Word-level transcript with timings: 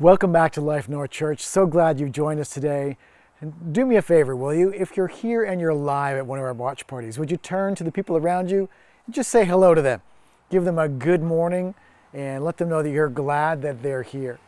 Welcome 0.00 0.32
back 0.32 0.50
to 0.54 0.60
Life 0.60 0.88
North 0.88 1.12
Church. 1.12 1.40
So 1.46 1.66
glad 1.66 2.00
you've 2.00 2.10
joined 2.10 2.40
us 2.40 2.50
today. 2.50 2.96
And 3.40 3.72
do 3.72 3.86
me 3.86 3.94
a 3.94 4.02
favor, 4.02 4.34
will 4.34 4.52
you? 4.52 4.70
If 4.70 4.96
you're 4.96 5.06
here 5.06 5.44
and 5.44 5.60
you're 5.60 5.72
live 5.72 6.16
at 6.16 6.26
one 6.26 6.40
of 6.40 6.44
our 6.44 6.52
watch 6.52 6.88
parties, 6.88 7.16
would 7.16 7.30
you 7.30 7.36
turn 7.36 7.76
to 7.76 7.84
the 7.84 7.92
people 7.92 8.16
around 8.16 8.50
you 8.50 8.68
and 9.06 9.14
just 9.14 9.30
say 9.30 9.44
hello 9.44 9.72
to 9.72 9.80
them? 9.80 10.02
Give 10.50 10.64
them 10.64 10.80
a 10.80 10.88
good 10.88 11.22
morning 11.22 11.76
and 12.12 12.42
let 12.42 12.56
them 12.56 12.70
know 12.70 12.82
that 12.82 12.90
you're 12.90 13.08
glad 13.08 13.62
that 13.62 13.84
they're 13.84 14.02
here. 14.02 14.40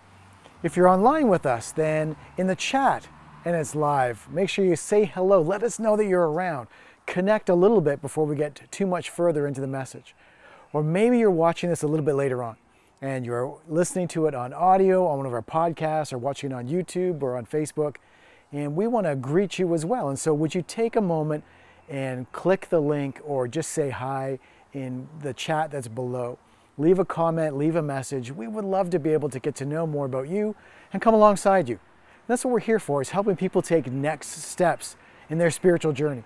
If 0.65 0.77
you're 0.77 0.89
online 0.89 1.29
with 1.29 1.47
us, 1.47 1.71
then 1.71 2.17
in 2.37 2.49
the 2.49 2.57
chat 2.57 3.07
and 3.45 3.55
it's 3.55 3.77
live, 3.77 4.29
make 4.29 4.49
sure 4.49 4.65
you 4.65 4.75
say 4.75 5.05
hello. 5.05 5.41
Let 5.41 5.63
us 5.63 5.79
know 5.79 5.97
that 5.97 6.07
you're 6.07 6.29
around. 6.29 6.67
Connect 7.07 7.49
a 7.49 7.55
little 7.55 7.81
bit 7.81 8.03
before 8.03 8.27
we 8.27 8.35
get 8.35 8.63
too 8.73 8.85
much 8.85 9.11
further 9.11 9.47
into 9.47 9.61
the 9.61 9.69
message. 9.69 10.13
Or 10.73 10.83
maybe 10.83 11.21
you're 11.21 11.31
watching 11.31 11.71
this 11.71 11.85
a 11.85 11.87
little 11.87 12.05
bit 12.05 12.17
later 12.17 12.43
on 12.43 12.57
and 13.03 13.27
you're 13.27 13.59
listening 13.69 14.09
to 14.09 14.27
it 14.27 14.35
on 14.35 14.53
audio 14.53 15.07
on 15.07 15.19
one 15.19 15.27
of 15.27 15.33
our 15.33 15.43
podcasts 15.43 16.13
or 16.13 16.19
watching 16.19 16.51
it 16.51 16.55
on 16.55 16.67
YouTube 16.67 17.23
or 17.23 17.37
on 17.37 17.45
Facebook, 17.45 17.97
and 18.53 18.75
we 18.75 18.87
want 18.87 19.07
to 19.07 19.15
greet 19.15 19.59
you 19.59 19.75
as 19.75 19.85
well. 19.85 20.09
And 20.09 20.19
so, 20.19 20.33
would 20.33 20.55
you 20.55 20.63
take 20.63 20.97
a 20.97 21.01
moment 21.01 21.45
and 21.89 22.31
click 22.33 22.69
the 22.71 22.81
link 22.81 23.21
or 23.25 23.47
just 23.49 23.71
say 23.71 23.91
hi 23.91 24.39
in 24.73 25.09
the 25.21 25.35
chat 25.35 25.71
that's 25.71 25.89
below? 25.89 26.39
Leave 26.79 26.99
a 26.99 27.05
comment, 27.05 27.57
leave 27.57 27.77
a 27.77 27.83
message. 27.83 28.31
We 28.31 28.49
would 28.49 28.65
love 28.65 28.91
to 28.91 28.99
be 28.99 29.13
able 29.13 29.29
to 29.31 29.41
get 29.41 29.55
to 29.57 29.65
know 29.65 29.87
more 29.87 30.07
about 30.07 30.29
you 30.29 30.55
and 30.93 31.01
come 31.01 31.15
alongside 31.15 31.69
you. 31.69 31.77
And 31.77 32.29
that's 32.29 32.45
what 32.45 32.53
we're 32.53 32.61
here 32.61 32.79
for, 32.79 33.01
is 33.03 33.11
helping 33.11 33.37
people 33.37 33.63
take 33.63 33.91
next 33.91 34.29
steps 34.43 34.97
in 35.29 35.39
their 35.39 35.51
spiritual 35.51 35.93
journey. 35.93 36.25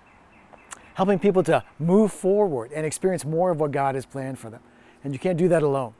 Helping 0.95 1.19
people 1.19 1.41
to 1.43 1.63
move 1.79 2.11
forward 2.11 2.71
and 2.73 2.85
experience 2.85 3.23
more 3.23 3.49
of 3.51 3.59
what 3.59 3.71
God 3.71 3.95
has 3.95 4.05
planned 4.05 4.39
for 4.39 4.49
them. 4.49 4.61
And 5.03 5.13
you 5.13 5.19
can't 5.19 5.37
do 5.37 5.47
that 5.47 5.63
alone. 5.63 5.93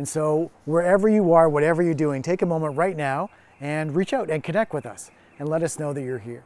And 0.00 0.08
so, 0.08 0.50
wherever 0.64 1.10
you 1.10 1.34
are, 1.34 1.46
whatever 1.50 1.82
you're 1.82 1.92
doing, 1.92 2.22
take 2.22 2.40
a 2.40 2.46
moment 2.46 2.74
right 2.74 2.96
now 2.96 3.28
and 3.60 3.94
reach 3.94 4.14
out 4.14 4.30
and 4.30 4.42
connect 4.42 4.72
with 4.72 4.86
us 4.86 5.10
and 5.38 5.46
let 5.46 5.62
us 5.62 5.78
know 5.78 5.92
that 5.92 6.00
you're 6.00 6.18
here. 6.18 6.42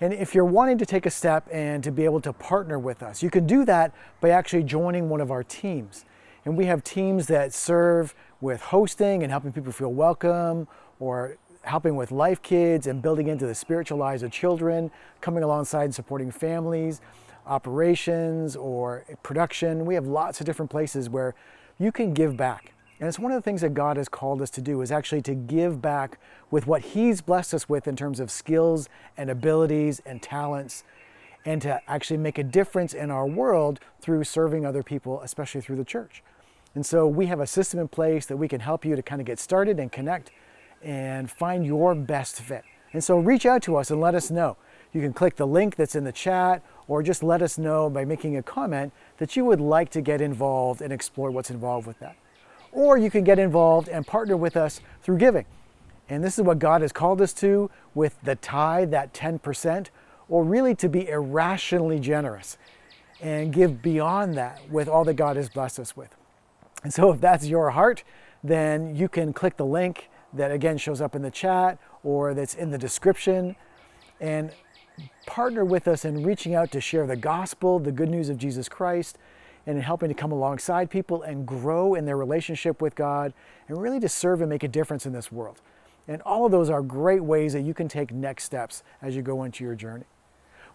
And 0.00 0.12
if 0.12 0.36
you're 0.36 0.44
wanting 0.44 0.78
to 0.78 0.86
take 0.86 1.04
a 1.04 1.10
step 1.10 1.48
and 1.50 1.82
to 1.82 1.90
be 1.90 2.04
able 2.04 2.20
to 2.20 2.32
partner 2.32 2.78
with 2.78 3.02
us, 3.02 3.24
you 3.24 3.28
can 3.28 3.44
do 3.44 3.64
that 3.64 3.92
by 4.20 4.30
actually 4.30 4.62
joining 4.62 5.08
one 5.08 5.20
of 5.20 5.32
our 5.32 5.42
teams. 5.42 6.04
And 6.44 6.56
we 6.56 6.66
have 6.66 6.84
teams 6.84 7.26
that 7.26 7.52
serve 7.52 8.14
with 8.40 8.60
hosting 8.60 9.24
and 9.24 9.32
helping 9.32 9.50
people 9.50 9.72
feel 9.72 9.92
welcome 9.92 10.68
or 11.00 11.38
helping 11.62 11.96
with 11.96 12.12
life 12.12 12.40
kids 12.40 12.86
and 12.86 13.02
building 13.02 13.26
into 13.26 13.48
the 13.48 13.54
spiritual 13.56 13.98
lives 13.98 14.22
of 14.22 14.30
children, 14.30 14.92
coming 15.20 15.42
alongside 15.42 15.86
and 15.86 15.94
supporting 15.96 16.30
families, 16.30 17.00
operations 17.48 18.54
or 18.54 19.04
production. 19.24 19.84
We 19.86 19.96
have 19.96 20.06
lots 20.06 20.38
of 20.38 20.46
different 20.46 20.70
places 20.70 21.10
where 21.10 21.34
you 21.80 21.90
can 21.90 22.14
give 22.14 22.36
back. 22.36 22.72
And 23.00 23.08
it's 23.08 23.18
one 23.18 23.32
of 23.32 23.36
the 23.36 23.42
things 23.42 23.62
that 23.62 23.72
God 23.72 23.96
has 23.96 24.08
called 24.08 24.42
us 24.42 24.50
to 24.50 24.60
do 24.60 24.82
is 24.82 24.92
actually 24.92 25.22
to 25.22 25.34
give 25.34 25.80
back 25.80 26.20
with 26.50 26.66
what 26.66 26.82
He's 26.82 27.22
blessed 27.22 27.54
us 27.54 27.68
with 27.68 27.88
in 27.88 27.96
terms 27.96 28.20
of 28.20 28.30
skills 28.30 28.88
and 29.16 29.30
abilities 29.30 30.00
and 30.04 30.22
talents, 30.22 30.84
and 31.46 31.62
to 31.62 31.80
actually 31.88 32.18
make 32.18 32.36
a 32.36 32.44
difference 32.44 32.92
in 32.92 33.10
our 33.10 33.26
world 33.26 33.80
through 34.02 34.24
serving 34.24 34.66
other 34.66 34.82
people, 34.82 35.22
especially 35.22 35.62
through 35.62 35.76
the 35.76 35.84
church. 35.84 36.22
And 36.74 36.84
so 36.84 37.06
we 37.06 37.26
have 37.26 37.40
a 37.40 37.46
system 37.46 37.80
in 37.80 37.88
place 37.88 38.26
that 38.26 38.36
we 38.36 38.46
can 38.46 38.60
help 38.60 38.84
you 38.84 38.94
to 38.94 39.02
kind 39.02 39.22
of 39.22 39.26
get 39.26 39.38
started 39.38 39.80
and 39.80 39.90
connect 39.90 40.30
and 40.82 41.30
find 41.30 41.64
your 41.64 41.94
best 41.94 42.42
fit. 42.42 42.64
And 42.92 43.02
so 43.02 43.18
reach 43.18 43.46
out 43.46 43.62
to 43.62 43.76
us 43.76 43.90
and 43.90 44.00
let 44.00 44.14
us 44.14 44.30
know. 44.30 44.58
You 44.92 45.00
can 45.00 45.12
click 45.12 45.36
the 45.36 45.46
link 45.46 45.76
that's 45.76 45.94
in 45.94 46.04
the 46.04 46.12
chat 46.12 46.62
or 46.88 47.02
just 47.02 47.22
let 47.22 47.42
us 47.42 47.58
know 47.58 47.88
by 47.88 48.04
making 48.04 48.36
a 48.36 48.42
comment 48.42 48.92
that 49.18 49.36
you 49.36 49.44
would 49.44 49.60
like 49.60 49.90
to 49.90 50.00
get 50.00 50.20
involved 50.20 50.82
and 50.82 50.92
explore 50.92 51.30
what's 51.30 51.50
involved 51.50 51.86
with 51.86 51.98
that. 52.00 52.16
Or 52.72 52.98
you 52.98 53.10
can 53.10 53.24
get 53.24 53.38
involved 53.38 53.88
and 53.88 54.06
partner 54.06 54.36
with 54.36 54.56
us 54.56 54.80
through 55.02 55.18
giving. 55.18 55.44
And 56.08 56.24
this 56.24 56.38
is 56.38 56.44
what 56.44 56.58
God 56.58 56.82
has 56.82 56.90
called 56.90 57.20
us 57.20 57.32
to 57.34 57.70
with 57.94 58.20
the 58.22 58.34
tithe, 58.34 58.90
that 58.90 59.14
10%, 59.14 59.88
or 60.28 60.42
really 60.42 60.74
to 60.76 60.88
be 60.88 61.08
irrationally 61.08 62.00
generous 62.00 62.58
and 63.20 63.52
give 63.52 63.82
beyond 63.82 64.34
that 64.34 64.60
with 64.70 64.88
all 64.88 65.04
that 65.04 65.14
God 65.14 65.36
has 65.36 65.48
blessed 65.48 65.78
us 65.78 65.96
with. 65.96 66.14
And 66.82 66.92
so 66.92 67.12
if 67.12 67.20
that's 67.20 67.46
your 67.46 67.70
heart, 67.70 68.02
then 68.42 68.96
you 68.96 69.08
can 69.08 69.32
click 69.32 69.56
the 69.56 69.66
link 69.66 70.08
that 70.32 70.50
again 70.50 70.78
shows 70.78 71.00
up 71.00 71.14
in 71.14 71.22
the 71.22 71.30
chat 71.30 71.78
or 72.02 72.34
that's 72.34 72.54
in 72.54 72.70
the 72.70 72.78
description 72.78 73.56
and 74.20 74.52
partner 75.26 75.64
with 75.64 75.86
us 75.88 76.04
in 76.04 76.22
reaching 76.22 76.54
out 76.54 76.70
to 76.72 76.80
share 76.80 77.06
the 77.06 77.16
gospel, 77.16 77.78
the 77.78 77.92
good 77.92 78.08
news 78.08 78.28
of 78.28 78.38
Jesus 78.38 78.68
Christ, 78.68 79.18
and 79.66 79.76
in 79.76 79.82
helping 79.82 80.08
to 80.08 80.14
come 80.14 80.32
alongside 80.32 80.90
people 80.90 81.22
and 81.22 81.46
grow 81.46 81.94
in 81.94 82.06
their 82.06 82.16
relationship 82.16 82.80
with 82.80 82.94
God 82.94 83.32
and 83.68 83.80
really 83.80 84.00
to 84.00 84.08
serve 84.08 84.40
and 84.40 84.50
make 84.50 84.62
a 84.62 84.68
difference 84.68 85.06
in 85.06 85.12
this 85.12 85.30
world. 85.30 85.60
And 86.08 86.22
all 86.22 86.46
of 86.46 86.52
those 86.52 86.70
are 86.70 86.82
great 86.82 87.22
ways 87.22 87.52
that 87.52 87.60
you 87.60 87.74
can 87.74 87.86
take 87.86 88.12
next 88.12 88.44
steps 88.44 88.82
as 89.00 89.14
you 89.14 89.22
go 89.22 89.44
into 89.44 89.62
your 89.62 89.74
journey. 89.74 90.06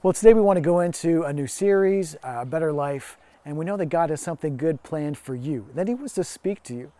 Well, 0.04 0.14
today 0.14 0.34
we 0.34 0.42
want 0.42 0.58
to 0.58 0.62
go 0.62 0.80
into 0.82 1.24
a 1.24 1.34
new 1.34 1.48
series, 1.48 2.16
uh, 2.24 2.42
A 2.42 2.46
Better 2.46 2.72
Life, 2.72 3.18
and 3.44 3.58
we 3.58 3.66
know 3.66 3.76
that 3.78 3.88
God 3.88 4.12
has 4.12 4.22
something 4.22 4.56
good 4.56 4.84
planned 4.84 5.18
for 5.18 5.36
you, 5.36 5.68
that 5.74 5.88
He 5.88 5.94
wants 5.94 6.14
to 6.14 6.24
speak 6.24 6.64
to 6.64 6.76
you. 6.76 6.92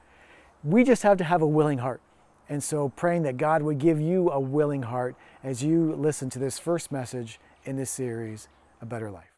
We 0.64 0.84
just 0.84 1.04
have 1.04 1.18
to 1.20 1.24
have 1.24 1.42
a 1.42 1.48
willing 1.48 1.78
heart. 1.78 2.02
And 2.48 2.64
so, 2.64 2.90
praying 2.90 3.24
that 3.24 3.38
God 3.38 3.64
would 3.64 3.80
give 3.80 4.00
you 4.00 4.30
a 4.30 4.40
willing 4.40 4.84
heart 4.84 5.16
as 5.44 5.64
you 5.64 5.94
listen 5.96 6.30
to 6.32 6.40
this 6.40 6.60
first 6.60 6.92
message 6.92 7.40
in 7.64 7.76
this 7.76 7.90
series, 7.90 8.48
A 8.82 8.86
Better 8.86 9.10
Life. 9.10 9.35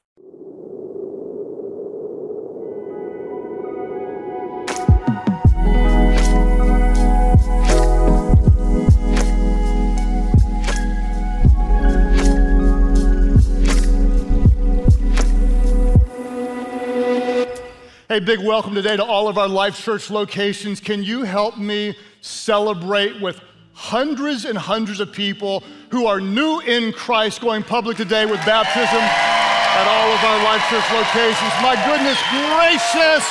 Hey, 18.09 18.21
big 18.21 18.39
welcome 18.39 18.73
today 18.73 18.95
to 18.95 19.03
all 19.03 19.27
of 19.27 19.37
our 19.37 19.49
Life 19.49 19.83
Church 19.83 20.09
locations. 20.09 20.79
Can 20.79 21.03
you 21.03 21.23
help 21.23 21.57
me 21.57 21.93
celebrate 22.21 23.19
with 23.19 23.41
hundreds 23.73 24.45
and 24.45 24.57
hundreds 24.57 25.01
of 25.01 25.11
people 25.11 25.61
who 25.91 26.05
are 26.07 26.21
new 26.21 26.61
in 26.61 26.93
Christ 26.93 27.41
going 27.41 27.63
public 27.63 27.97
today 27.97 28.25
with 28.25 28.39
baptism 28.47 29.03
at 29.03 29.87
all 29.91 30.07
of 30.15 30.23
our 30.23 30.39
Life 30.47 30.63
Church 30.71 30.87
locations. 30.87 31.51
My 31.59 31.75
goodness 31.83 32.15
gracious! 32.31 33.27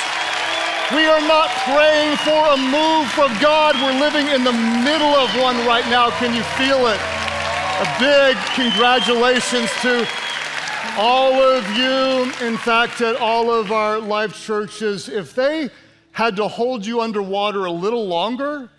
We 0.93 1.09
are 1.09 1.25
not 1.25 1.49
praying 1.65 2.13
for 2.21 2.37
a 2.37 2.57
move 2.61 3.09
from 3.17 3.33
God. 3.41 3.73
We're 3.81 3.99
living 3.99 4.29
in 4.29 4.43
the 4.43 4.53
middle 4.53 5.17
of 5.17 5.33
one 5.41 5.57
right 5.65 5.89
now. 5.89 6.11
Can 6.21 6.37
you 6.37 6.43
feel 6.53 6.85
it? 6.85 7.01
A 7.81 7.87
big 7.97 8.37
congratulations 8.53 9.73
to 9.81 10.05
all 10.95 11.33
of 11.33 11.69
you. 11.75 12.47
In 12.47 12.57
fact, 12.57 13.01
at 13.01 13.15
all 13.15 13.51
of 13.51 13.71
our 13.71 13.99
life 13.99 14.39
churches, 14.43 15.09
if 15.09 15.33
they 15.33 15.69
had 16.11 16.35
to 16.35 16.47
hold 16.47 16.85
you 16.85 17.01
underwater 17.01 17.65
a 17.65 17.71
little 17.71 18.07
longer, 18.07 18.69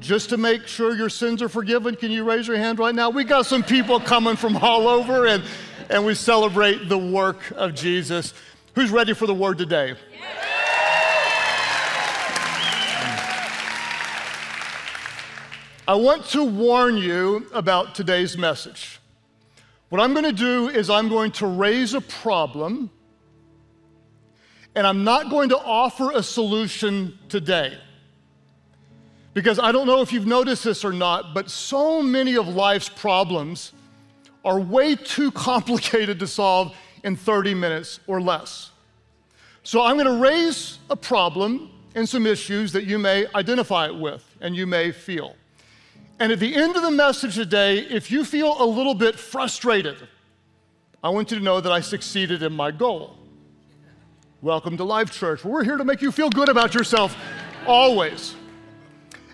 just 0.00 0.30
to 0.30 0.36
make 0.36 0.66
sure 0.66 0.96
your 0.96 1.08
sins 1.08 1.42
are 1.42 1.48
forgiven, 1.48 1.94
can 1.94 2.10
you 2.10 2.24
raise 2.24 2.46
your 2.48 2.56
hand 2.56 2.78
right 2.78 2.94
now? 2.94 3.10
We 3.10 3.24
got 3.24 3.46
some 3.46 3.62
people 3.62 4.00
coming 4.00 4.36
from 4.36 4.56
all 4.56 4.88
over, 4.88 5.26
and, 5.26 5.42
and 5.90 6.04
we 6.04 6.14
celebrate 6.14 6.88
the 6.88 6.98
work 6.98 7.50
of 7.52 7.74
Jesus. 7.74 8.34
Who's 8.74 8.90
ready 8.90 9.12
for 9.12 9.26
the 9.26 9.34
word 9.34 9.58
today? 9.58 9.94
I 15.86 15.94
want 15.94 16.24
to 16.26 16.44
warn 16.44 16.96
you 16.96 17.48
about 17.52 17.96
today's 17.96 18.38
message. 18.38 18.99
What 19.90 20.00
I'm 20.00 20.12
going 20.12 20.24
to 20.24 20.32
do 20.32 20.68
is 20.68 20.88
I'm 20.88 21.08
going 21.08 21.32
to 21.32 21.46
raise 21.46 21.94
a 21.94 22.00
problem, 22.00 22.90
and 24.76 24.86
I'm 24.86 25.02
not 25.02 25.30
going 25.30 25.48
to 25.48 25.58
offer 25.58 26.12
a 26.12 26.22
solution 26.22 27.18
today. 27.28 27.76
Because 29.34 29.58
I 29.58 29.72
don't 29.72 29.88
know 29.88 30.00
if 30.00 30.12
you've 30.12 30.28
noticed 30.28 30.62
this 30.62 30.84
or 30.84 30.92
not, 30.92 31.34
but 31.34 31.50
so 31.50 32.02
many 32.02 32.36
of 32.36 32.46
life's 32.46 32.88
problems 32.88 33.72
are 34.44 34.60
way 34.60 34.94
too 34.94 35.30
complicated 35.32 36.20
to 36.20 36.26
solve 36.28 36.74
in 37.02 37.16
30 37.16 37.54
minutes 37.54 37.98
or 38.06 38.20
less. 38.20 38.70
So 39.64 39.82
I'm 39.82 39.96
going 39.96 40.06
to 40.06 40.22
raise 40.22 40.78
a 40.88 40.96
problem 40.96 41.68
and 41.96 42.08
some 42.08 42.26
issues 42.26 42.70
that 42.72 42.84
you 42.84 42.98
may 42.98 43.26
identify 43.34 43.86
it 43.86 43.94
with 43.94 44.24
and 44.40 44.54
you 44.54 44.68
may 44.68 44.92
feel. 44.92 45.34
And 46.20 46.30
at 46.30 46.38
the 46.38 46.54
end 46.54 46.76
of 46.76 46.82
the 46.82 46.90
message 46.90 47.34
today, 47.36 47.78
if 47.78 48.10
you 48.10 48.26
feel 48.26 48.62
a 48.62 48.66
little 48.66 48.92
bit 48.92 49.18
frustrated, 49.18 49.96
I 51.02 51.08
want 51.08 51.30
you 51.30 51.38
to 51.38 51.42
know 51.42 51.62
that 51.62 51.72
I 51.72 51.80
succeeded 51.80 52.42
in 52.42 52.52
my 52.52 52.70
goal. 52.70 53.16
Welcome 54.42 54.76
to 54.76 54.84
Life 54.84 55.10
Church. 55.10 55.42
We're 55.46 55.64
here 55.64 55.78
to 55.78 55.84
make 55.84 56.02
you 56.02 56.12
feel 56.12 56.28
good 56.28 56.50
about 56.50 56.74
yourself 56.74 57.16
always. 57.66 58.34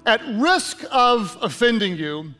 At 0.06 0.20
risk 0.34 0.84
of 0.92 1.36
offending 1.42 1.96
you, 1.96 2.32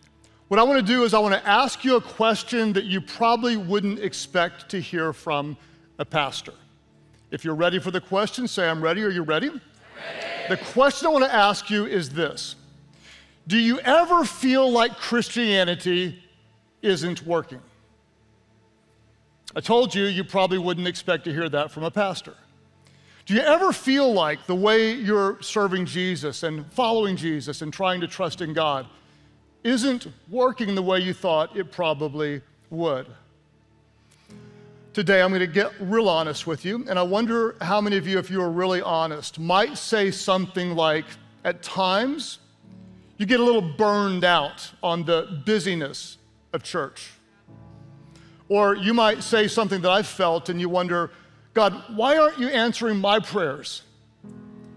what 0.46 0.60
I 0.60 0.62
want 0.62 0.78
to 0.78 0.92
do 0.92 1.02
is 1.02 1.12
I 1.12 1.18
want 1.18 1.34
to 1.34 1.44
ask 1.44 1.84
you 1.84 1.96
a 1.96 2.00
question 2.00 2.72
that 2.74 2.84
you 2.84 3.00
probably 3.00 3.56
wouldn't 3.56 3.98
expect 3.98 4.68
to 4.68 4.80
hear 4.80 5.12
from 5.12 5.56
a 5.98 6.04
pastor. 6.04 6.54
If 7.32 7.44
you're 7.44 7.56
ready 7.56 7.80
for 7.80 7.90
the 7.90 8.00
question, 8.00 8.46
say, 8.46 8.68
I'm 8.68 8.80
ready. 8.80 9.02
Are 9.02 9.10
you 9.10 9.24
ready? 9.24 9.48
ready? 9.48 9.60
The 10.48 10.56
question 10.56 11.08
I 11.08 11.10
want 11.10 11.24
to 11.24 11.34
ask 11.34 11.68
you 11.68 11.84
is 11.84 12.10
this 12.10 12.54
Do 13.46 13.58
you 13.58 13.78
ever 13.80 14.24
feel 14.24 14.70
like 14.70 14.96
Christianity 14.96 16.22
isn't 16.82 17.24
working? 17.24 17.60
I 19.54 19.60
told 19.60 19.94
you, 19.94 20.04
you 20.04 20.24
probably 20.24 20.58
wouldn't 20.58 20.88
expect 20.88 21.24
to 21.24 21.32
hear 21.32 21.48
that 21.48 21.70
from 21.70 21.84
a 21.84 21.90
pastor. 21.90 22.34
Do 23.24 23.34
you 23.34 23.40
ever 23.40 23.72
feel 23.72 24.12
like 24.12 24.46
the 24.46 24.54
way 24.54 24.92
you're 24.92 25.40
serving 25.42 25.86
Jesus 25.86 26.42
and 26.42 26.70
following 26.72 27.16
Jesus 27.16 27.62
and 27.62 27.72
trying 27.72 28.00
to 28.00 28.08
trust 28.08 28.40
in 28.40 28.52
God 28.52 28.86
isn't 29.64 30.06
working 30.28 30.74
the 30.74 30.82
way 30.82 31.00
you 31.00 31.12
thought 31.12 31.56
it 31.56 31.72
probably 31.72 32.42
would? 32.70 33.06
Today, 34.92 35.20
I'm 35.20 35.30
going 35.30 35.40
to 35.40 35.46
get 35.46 35.72
real 35.80 36.08
honest 36.08 36.46
with 36.46 36.64
you, 36.64 36.84
and 36.88 36.98
I 36.98 37.02
wonder 37.02 37.56
how 37.60 37.80
many 37.80 37.96
of 37.96 38.06
you, 38.06 38.18
if 38.18 38.30
you 38.30 38.40
are 38.40 38.50
really 38.50 38.80
honest, 38.80 39.38
might 39.38 39.76
say 39.76 40.10
something 40.10 40.74
like, 40.74 41.04
at 41.44 41.62
times, 41.62 42.38
you 43.18 43.26
get 43.26 43.40
a 43.40 43.44
little 43.44 43.62
burned 43.62 44.24
out 44.24 44.70
on 44.82 45.04
the 45.04 45.42
busyness 45.44 46.18
of 46.52 46.62
church. 46.62 47.10
Or 48.48 48.76
you 48.76 48.94
might 48.94 49.22
say 49.22 49.48
something 49.48 49.80
that 49.80 49.90
I've 49.90 50.06
felt 50.06 50.48
and 50.48 50.60
you 50.60 50.68
wonder, 50.68 51.10
God, 51.54 51.82
why 51.94 52.18
aren't 52.18 52.38
you 52.38 52.48
answering 52.48 52.98
my 52.98 53.18
prayers 53.18 53.82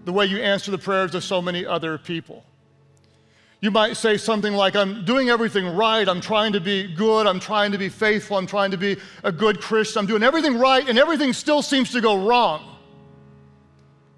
the 0.04 0.12
way 0.12 0.26
you 0.26 0.38
answer 0.38 0.70
the 0.70 0.78
prayers 0.78 1.14
of 1.14 1.22
so 1.22 1.40
many 1.42 1.64
other 1.66 1.98
people? 1.98 2.44
You 3.60 3.70
might 3.70 3.98
say 3.98 4.16
something 4.16 4.54
like, 4.54 4.74
I'm 4.74 5.04
doing 5.04 5.28
everything 5.28 5.76
right. 5.76 6.08
I'm 6.08 6.22
trying 6.22 6.54
to 6.54 6.60
be 6.60 6.94
good. 6.94 7.26
I'm 7.26 7.38
trying 7.38 7.72
to 7.72 7.78
be 7.78 7.90
faithful. 7.90 8.38
I'm 8.38 8.46
trying 8.46 8.70
to 8.70 8.78
be 8.78 8.96
a 9.22 9.30
good 9.30 9.60
Christian. 9.60 10.00
I'm 10.00 10.06
doing 10.06 10.22
everything 10.22 10.58
right, 10.58 10.88
and 10.88 10.98
everything 10.98 11.34
still 11.34 11.60
seems 11.60 11.92
to 11.92 12.00
go 12.00 12.26
wrong. 12.26 12.78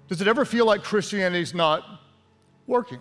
Does 0.07 0.21
it 0.21 0.29
ever 0.29 0.45
feel 0.45 0.65
like 0.65 0.81
Christianity's 0.81 1.53
not 1.53 1.83
working? 2.67 2.99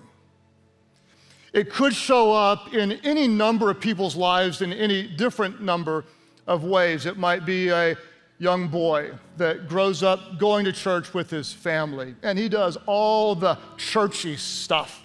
It 1.53 1.71
could 1.71 1.95
show 1.95 2.33
up 2.33 2.73
in 2.73 2.93
any 3.05 3.29
number 3.29 3.71
of 3.71 3.81
people's 3.81 4.17
lives 4.17 4.63
in 4.63 4.73
any 4.73 5.07
different 5.07 5.61
number 5.61 6.05
of 6.47 6.65
ways. 6.65 7.05
It 7.05 7.19
might 7.19 7.45
be 7.45 7.69
a 7.69 7.97
young 8.39 8.69
boy 8.69 9.13
that 9.37 9.69
grows 9.69 10.03
up 10.03 10.39
going 10.39 10.65
to 10.65 10.73
church 10.73 11.13
with 11.15 11.31
his 11.31 11.53
family, 11.53 12.15
and 12.23 12.39
he 12.39 12.49
does 12.49 12.79
all 12.87 13.35
the 13.35 13.59
churchy 13.77 14.37
stuff. 14.37 15.03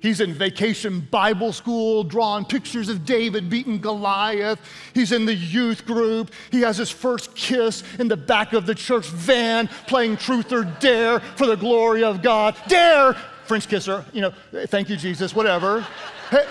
He's 0.00 0.20
in 0.20 0.32
vacation 0.32 1.00
Bible 1.10 1.52
school, 1.52 2.04
drawing 2.04 2.44
pictures 2.44 2.88
of 2.88 3.04
David 3.04 3.50
beating 3.50 3.80
Goliath. 3.80 4.60
He's 4.94 5.10
in 5.10 5.26
the 5.26 5.34
youth 5.34 5.86
group. 5.86 6.30
He 6.52 6.60
has 6.60 6.76
his 6.76 6.90
first 6.90 7.34
kiss 7.34 7.82
in 7.98 8.06
the 8.06 8.16
back 8.16 8.52
of 8.52 8.66
the 8.66 8.76
church 8.76 9.06
van, 9.06 9.68
playing 9.86 10.18
truth 10.18 10.52
or 10.52 10.64
dare 10.64 11.18
for 11.20 11.46
the 11.46 11.56
glory 11.56 12.04
of 12.04 12.22
God. 12.22 12.56
Dare! 12.68 13.16
French 13.48 13.68
kisser, 13.68 14.04
you 14.12 14.20
know, 14.20 14.32
thank 14.66 14.88
you, 14.88 14.96
Jesus, 14.96 15.34
whatever. 15.34 15.86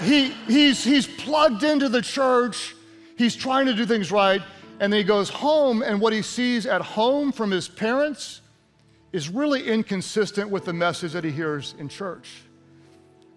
He, 0.02 0.32
he's, 0.48 0.84
he's 0.84 1.08
plugged 1.08 1.64
into 1.64 1.88
the 1.88 2.02
church. 2.02 2.76
He's 3.18 3.36
trying 3.36 3.68
to 3.68 3.74
do 3.74 3.86
things 3.86 4.12
right. 4.12 4.42
And 4.80 4.92
then 4.92 5.00
he 5.00 5.04
goes 5.04 5.30
home, 5.30 5.82
and 5.82 6.02
what 6.02 6.14
he 6.14 6.22
sees 6.22 6.66
at 6.66 6.82
home 6.82 7.32
from 7.32 7.52
his 7.52 7.68
parents 7.68 8.42
is 9.12 9.30
really 9.30 9.68
inconsistent 9.68 10.50
with 10.50 10.66
the 10.66 10.74
message 10.74 11.14
that 11.14 11.24
he 11.24 11.32
hears 11.32 11.74
in 11.80 11.90
church. 11.90 12.30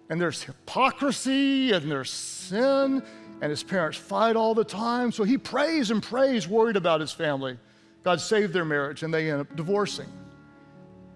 And 0.09 0.19
there's 0.19 0.43
hypocrisy 0.43 1.71
and 1.71 1.89
there's 1.89 2.11
sin, 2.11 3.01
and 3.41 3.49
his 3.49 3.63
parents 3.63 3.97
fight 3.97 4.35
all 4.35 4.53
the 4.53 4.63
time. 4.63 5.11
So 5.11 5.23
he 5.23 5.37
prays 5.37 5.89
and 5.89 6.03
prays, 6.03 6.47
worried 6.47 6.75
about 6.75 7.01
his 7.01 7.11
family. 7.11 7.57
God 8.03 8.19
saved 8.19 8.53
their 8.53 8.65
marriage, 8.65 9.03
and 9.03 9.13
they 9.13 9.31
end 9.31 9.41
up 9.41 9.55
divorcing. 9.55 10.09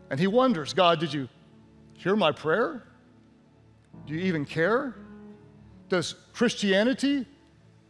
And 0.10 0.20
he 0.20 0.28
wonders 0.28 0.74
God, 0.74 1.00
did 1.00 1.14
you 1.14 1.28
hear 2.06 2.16
my 2.16 2.32
prayer? 2.32 2.84
Do 4.06 4.14
you 4.14 4.20
even 4.20 4.46
care? 4.46 4.94
Does 5.90 6.14
Christianity 6.34 7.26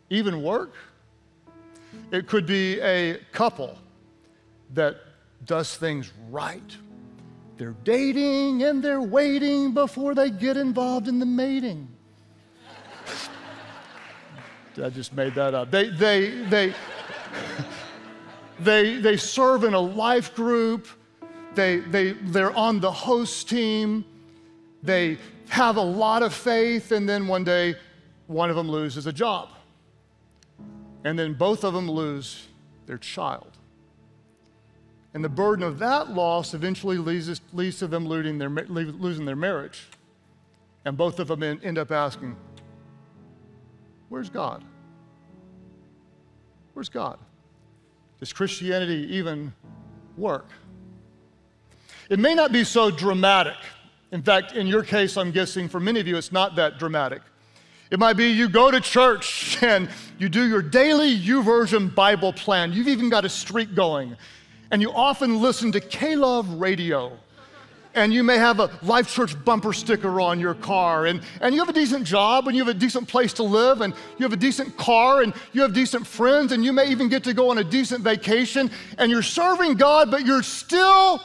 even 0.09 0.41
work? 0.41 0.73
It 2.11 2.25
could 2.25 2.45
be 2.45 2.79
a 2.79 3.17
couple 3.33 3.77
that 4.73 4.95
does 5.43 5.75
things 5.75 6.13
right. 6.29 6.77
They're 7.57 7.75
dating 7.83 8.63
and 8.63 8.81
they're 8.81 9.01
waiting 9.01 9.73
before 9.73 10.15
they 10.15 10.29
get 10.29 10.55
involved 10.55 11.09
in 11.09 11.19
the 11.19 11.25
mating. 11.25 11.85
I 14.81 14.89
just 14.91 15.11
made 15.11 15.35
that 15.35 15.53
up. 15.53 15.71
They, 15.71 15.89
they, 15.89 16.29
they, 16.45 16.73
they, 18.61 18.95
they 18.95 19.17
serve 19.17 19.65
in 19.65 19.73
a 19.73 19.79
life 19.79 20.33
group 20.35 20.87
they, 21.55 21.77
they, 21.77 22.11
they're 22.11 22.55
on 22.55 22.79
the 22.79 22.91
host 22.91 23.49
team, 23.49 24.05
they 24.83 25.17
have 25.49 25.77
a 25.77 25.81
lot 25.81 26.23
of 26.23 26.33
faith, 26.33 26.91
and 26.91 27.07
then 27.07 27.27
one 27.27 27.43
day 27.43 27.75
one 28.27 28.49
of 28.49 28.55
them 28.55 28.69
loses 28.69 29.07
a 29.07 29.13
job. 29.13 29.49
And 31.03 31.17
then 31.17 31.33
both 31.33 31.63
of 31.63 31.73
them 31.73 31.89
lose 31.89 32.47
their 32.87 32.97
child. 32.97 33.51
And 35.13 35.23
the 35.23 35.29
burden 35.29 35.63
of 35.63 35.79
that 35.79 36.11
loss 36.11 36.53
eventually 36.53 36.97
leads, 36.97 37.41
leads 37.53 37.79
to 37.79 37.87
them 37.87 38.05
losing 38.05 38.37
their, 38.37 38.49
losing 38.49 39.25
their 39.25 39.35
marriage. 39.35 39.87
And 40.83 40.97
both 40.97 41.19
of 41.19 41.27
them 41.27 41.43
end 41.63 41.77
up 41.77 41.91
asking, 41.91 42.35
Where's 44.09 44.29
God? 44.29 44.63
Where's 46.73 46.89
God? 46.89 47.17
Does 48.19 48.33
Christianity 48.33 49.07
even 49.15 49.53
work? 50.17 50.49
It 52.09 52.19
may 52.19 52.35
not 52.35 52.51
be 52.51 52.63
so 52.63 52.91
dramatic. 52.91 53.55
In 54.11 54.21
fact, 54.21 54.53
in 54.53 54.67
your 54.67 54.83
case, 54.83 55.17
I'm 55.17 55.31
guessing 55.31 55.67
for 55.67 55.79
many 55.79 55.99
of 55.99 56.07
you, 56.07 56.17
it's 56.17 56.31
not 56.31 56.55
that 56.55 56.77
dramatic. 56.77 57.21
It 57.91 57.99
might 57.99 58.13
be 58.13 58.27
you 58.27 58.49
go 58.49 58.71
to 58.71 58.81
church 58.81 59.57
and 59.63 59.89
you 60.17 60.29
do 60.29 60.47
your 60.47 60.61
daily 60.61 61.17
YouVersion 61.17 61.93
Bible 61.93 62.33
plan. 62.33 62.73
You've 62.73 62.87
even 62.87 63.09
got 63.09 63.25
a 63.25 63.29
streak 63.29 63.75
going. 63.75 64.15
And 64.71 64.81
you 64.81 64.91
often 64.91 65.41
listen 65.41 65.71
to 65.73 65.79
K-Love 65.79 66.49
radio. 66.53 67.17
And 67.93 68.13
you 68.13 68.23
may 68.23 68.37
have 68.37 68.59
a 68.59 68.69
Life 68.81 69.13
Church 69.13 69.41
bumper 69.45 69.71
sticker 69.71 70.19
on 70.19 70.39
your 70.39 70.55
car. 70.55 71.05
And, 71.05 71.21
and 71.39 71.55
you 71.55 71.61
have 71.61 71.69
a 71.69 71.73
decent 71.73 72.05
job 72.05 72.47
and 72.47 72.57
you 72.57 72.65
have 72.65 72.75
a 72.75 72.77
decent 72.77 73.07
place 73.07 73.31
to 73.33 73.43
live 73.43 73.79
and 73.79 73.93
you 74.17 74.23
have 74.23 74.33
a 74.33 74.37
decent 74.37 74.75
car 74.75 75.21
and 75.21 75.33
you 75.53 75.61
have 75.61 75.73
decent 75.73 76.05
friends 76.05 76.51
and 76.51 76.65
you 76.65 76.73
may 76.73 76.89
even 76.89 77.07
get 77.07 77.23
to 77.23 77.33
go 77.33 77.51
on 77.51 77.59
a 77.59 77.63
decent 77.63 78.03
vacation. 78.03 78.69
And 78.97 79.09
you're 79.09 79.23
serving 79.23 79.75
God, 79.75 80.11
but 80.11 80.25
you're 80.25 80.43
still 80.43 81.21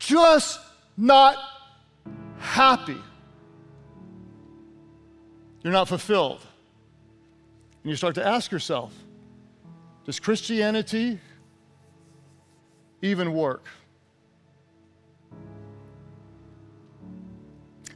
just 0.00 0.58
not 0.96 1.36
happy. 2.38 2.96
You're 5.62 5.72
not 5.72 5.86
fulfilled. 5.88 6.40
And 7.82 7.90
you 7.90 7.96
start 7.96 8.16
to 8.16 8.26
ask 8.26 8.50
yourself 8.50 8.92
Does 10.04 10.18
Christianity 10.18 11.20
even 13.02 13.32
work? 13.32 13.66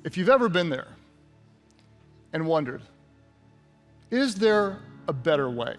If 0.05 0.19
you've 0.19 0.29
ever 0.29 0.51
been 0.51 0.69
there 0.69 0.89
and 2.35 2.47
wondered, 2.47 2.83
is 4.11 4.35
there 4.35 4.81
a 5.09 5.13
better 5.13 5.49
way? 5.49 5.77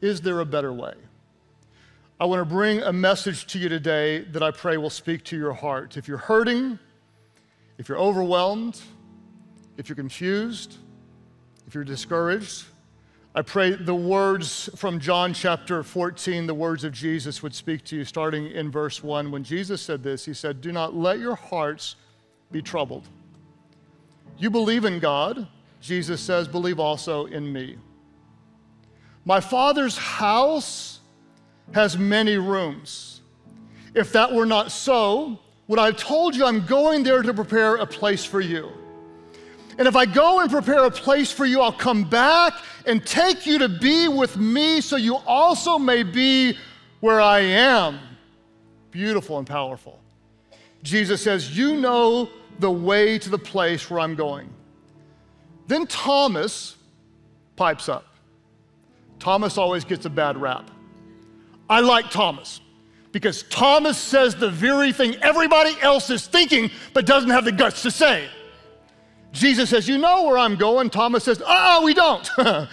Is 0.00 0.20
there 0.20 0.40
a 0.40 0.44
better 0.44 0.72
way? 0.72 0.94
I 2.18 2.24
want 2.24 2.40
to 2.40 2.46
bring 2.46 2.80
a 2.80 2.94
message 2.94 3.46
to 3.48 3.58
you 3.58 3.68
today 3.68 4.20
that 4.20 4.42
I 4.42 4.50
pray 4.50 4.78
will 4.78 4.88
speak 4.88 5.22
to 5.24 5.36
your 5.36 5.52
heart. 5.52 5.98
If 5.98 6.08
you're 6.08 6.16
hurting, 6.16 6.78
if 7.76 7.90
you're 7.90 7.98
overwhelmed, 7.98 8.80
if 9.76 9.90
you're 9.90 9.96
confused, 9.96 10.78
if 11.66 11.74
you're 11.74 11.84
discouraged, 11.84 12.64
I 13.34 13.42
pray 13.42 13.72
the 13.72 13.94
words 13.94 14.70
from 14.76 14.98
John 14.98 15.34
chapter 15.34 15.82
14, 15.82 16.46
the 16.46 16.54
words 16.54 16.84
of 16.84 16.92
Jesus, 16.92 17.42
would 17.42 17.54
speak 17.54 17.84
to 17.84 17.96
you, 17.96 18.04
starting 18.06 18.46
in 18.46 18.70
verse 18.70 19.02
1. 19.02 19.30
When 19.30 19.44
Jesus 19.44 19.82
said 19.82 20.02
this, 20.02 20.24
he 20.24 20.32
said, 20.32 20.62
Do 20.62 20.72
not 20.72 20.96
let 20.96 21.18
your 21.18 21.36
hearts 21.36 21.96
be 22.50 22.62
troubled. 22.62 23.06
You 24.38 24.48
believe 24.48 24.86
in 24.86 25.00
God, 25.00 25.46
Jesus 25.82 26.22
says, 26.22 26.48
believe 26.48 26.80
also 26.80 27.26
in 27.26 27.52
me. 27.52 27.76
My 29.26 29.40
Father's 29.40 29.98
house 29.98 30.95
has 31.72 31.98
many 31.98 32.36
rooms. 32.36 33.20
If 33.94 34.12
that 34.12 34.32
were 34.32 34.46
not 34.46 34.72
so, 34.72 35.38
would 35.68 35.78
I 35.78 35.86
have 35.86 35.96
told 35.96 36.36
you 36.36 36.44
I'm 36.44 36.64
going 36.66 37.02
there 37.02 37.22
to 37.22 37.34
prepare 37.34 37.76
a 37.76 37.86
place 37.86 38.24
for 38.24 38.40
you? 38.40 38.70
And 39.78 39.86
if 39.86 39.96
I 39.96 40.06
go 40.06 40.40
and 40.40 40.50
prepare 40.50 40.84
a 40.84 40.90
place 40.90 41.30
for 41.30 41.44
you, 41.44 41.60
I'll 41.60 41.72
come 41.72 42.04
back 42.04 42.54
and 42.86 43.04
take 43.04 43.46
you 43.46 43.58
to 43.58 43.68
be 43.68 44.08
with 44.08 44.36
me 44.36 44.80
so 44.80 44.96
you 44.96 45.16
also 45.26 45.78
may 45.78 46.02
be 46.02 46.56
where 47.00 47.20
I 47.20 47.40
am. 47.40 47.98
Beautiful 48.90 49.38
and 49.38 49.46
powerful. 49.46 49.98
Jesus 50.82 51.22
says, 51.22 51.56
You 51.56 51.76
know 51.76 52.30
the 52.58 52.70
way 52.70 53.18
to 53.18 53.28
the 53.28 53.38
place 53.38 53.90
where 53.90 54.00
I'm 54.00 54.14
going. 54.14 54.48
Then 55.66 55.86
Thomas 55.86 56.76
pipes 57.56 57.88
up. 57.88 58.06
Thomas 59.18 59.58
always 59.58 59.84
gets 59.84 60.06
a 60.06 60.10
bad 60.10 60.40
rap. 60.40 60.70
I 61.68 61.80
like 61.80 62.10
Thomas 62.10 62.60
because 63.12 63.44
Thomas 63.44 63.98
says 63.98 64.34
the 64.34 64.50
very 64.50 64.92
thing 64.92 65.16
everybody 65.16 65.74
else 65.80 66.10
is 66.10 66.26
thinking 66.26 66.70
but 66.92 67.06
doesn't 67.06 67.30
have 67.30 67.44
the 67.44 67.52
guts 67.52 67.82
to 67.82 67.90
say. 67.90 68.28
Jesus 69.32 69.70
says, 69.70 69.88
You 69.88 69.98
know 69.98 70.24
where 70.24 70.38
I'm 70.38 70.56
going. 70.56 70.90
Thomas 70.90 71.24
says, 71.24 71.42
Oh, 71.44 71.82
we 71.84 71.94
don't. 71.94 72.28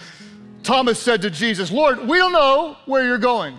Thomas 0.62 0.98
said 0.98 1.22
to 1.22 1.30
Jesus, 1.30 1.70
Lord, 1.70 2.08
we 2.08 2.16
don't 2.18 2.32
know 2.32 2.76
where 2.86 3.04
you're 3.04 3.18
going. 3.18 3.58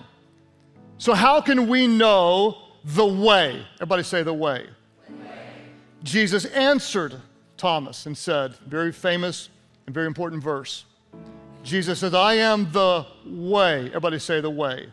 So, 0.97 1.13
how 1.13 1.39
can 1.39 1.67
we 1.67 1.87
know 1.87 2.57
the 2.83 3.05
way? 3.05 3.65
Everybody 3.75 4.03
say 4.03 4.23
the 4.23 4.33
way. 4.33 4.65
The 5.07 5.13
way. 5.13 5.39
Jesus 6.03 6.45
answered 6.45 7.15
Thomas 7.57 8.05
and 8.05 8.17
said, 8.17 8.55
very 8.67 8.91
famous 8.91 9.49
and 9.85 9.93
very 9.93 10.07
important 10.07 10.43
verse. 10.43 10.85
Jesus 11.63 11.99
says, 11.99 12.13
I 12.13 12.35
am 12.35 12.71
the 12.71 13.05
way. 13.25 13.87
Everybody 13.87 14.19
say 14.19 14.41
the 14.41 14.49
way. 14.49 14.87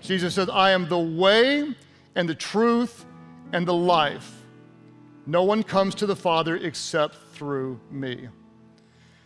Jesus 0.00 0.34
says, 0.34 0.48
I 0.48 0.70
am 0.70 0.88
the 0.88 0.98
way 0.98 1.74
and 2.14 2.28
the 2.28 2.34
truth 2.34 3.04
and 3.52 3.66
the 3.66 3.74
life. 3.74 4.42
No 5.26 5.42
one 5.44 5.62
comes 5.62 5.94
to 5.96 6.06
the 6.06 6.16
Father 6.16 6.56
except 6.56 7.16
through 7.32 7.78
me. 7.90 8.28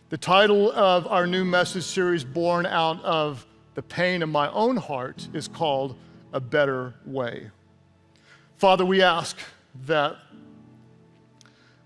The 0.09 0.17
title 0.17 0.71
of 0.71 1.07
our 1.07 1.25
new 1.25 1.43
message 1.43 1.83
series, 1.83 2.23
born 2.23 2.65
out 2.65 3.03
of 3.03 3.45
the 3.73 3.81
pain 3.81 4.21
of 4.21 4.29
my 4.29 4.51
own 4.51 4.77
heart, 4.77 5.27
is 5.33 5.47
called 5.47 5.97
A 6.31 6.39
Better 6.39 6.93
Way. 7.05 7.49
Father, 8.57 8.85
we 8.85 9.01
ask 9.01 9.37
that 9.85 10.15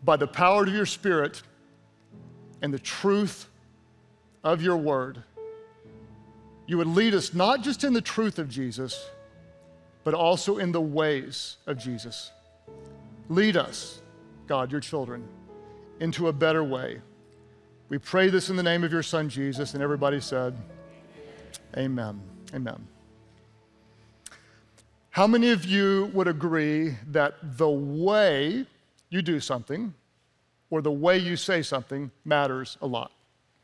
by 0.04 0.18
the 0.18 0.28
power 0.28 0.64
of 0.64 0.70
your 0.70 0.86
Spirit 0.86 1.42
and 2.62 2.74
the 2.74 2.80
truth 2.80 3.48
of 4.44 4.62
your 4.62 4.78
word, 4.78 5.24
you 6.70 6.78
would 6.78 6.88
lead 6.88 7.16
us 7.16 7.34
not 7.34 7.64
just 7.64 7.84
in 7.84 7.94
the 7.94 8.02
truth 8.02 8.38
of 8.38 8.48
Jesus, 8.48 9.10
but 10.04 10.14
also 10.14 10.60
in 10.60 10.72
the 10.72 10.80
ways 10.80 11.58
of 11.66 11.80
Jesus. 11.80 12.30
Lead 13.28 13.58
us, 13.58 14.04
God, 14.46 14.72
your 14.72 14.80
children, 14.80 15.28
into 16.00 16.28
a 16.28 16.32
better 16.32 16.64
way. 16.64 17.02
We 17.90 17.98
pray 17.98 18.30
this 18.30 18.52
in 18.52 18.56
the 18.56 18.62
name 18.62 18.84
of 18.84 18.92
your 18.92 19.02
Son, 19.02 19.30
Jesus, 19.30 19.74
and 19.74 19.82
everybody 19.82 20.22
said, 20.22 20.56
Amen. 21.76 22.22
Amen. 22.54 22.88
How 25.10 25.26
many 25.26 25.50
of 25.50 25.66
you 25.66 26.12
would 26.14 26.28
agree 26.28 26.94
that 27.08 27.58
the 27.58 27.68
way 27.68 28.68
you 29.10 29.24
do 29.24 29.40
something 29.40 29.92
or 30.70 30.84
the 30.84 30.92
way 30.92 31.18
you 31.18 31.36
say 31.36 31.64
something 31.64 32.12
matters 32.26 32.78
a 32.80 32.86
lot? 32.86 33.12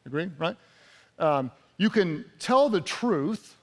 Agree, 0.08 0.32
right? 0.40 0.58
Um, 1.20 1.52
you 1.77 1.89
can 1.89 2.25
tell 2.39 2.70
the 2.70 2.82
truth, 2.82 3.55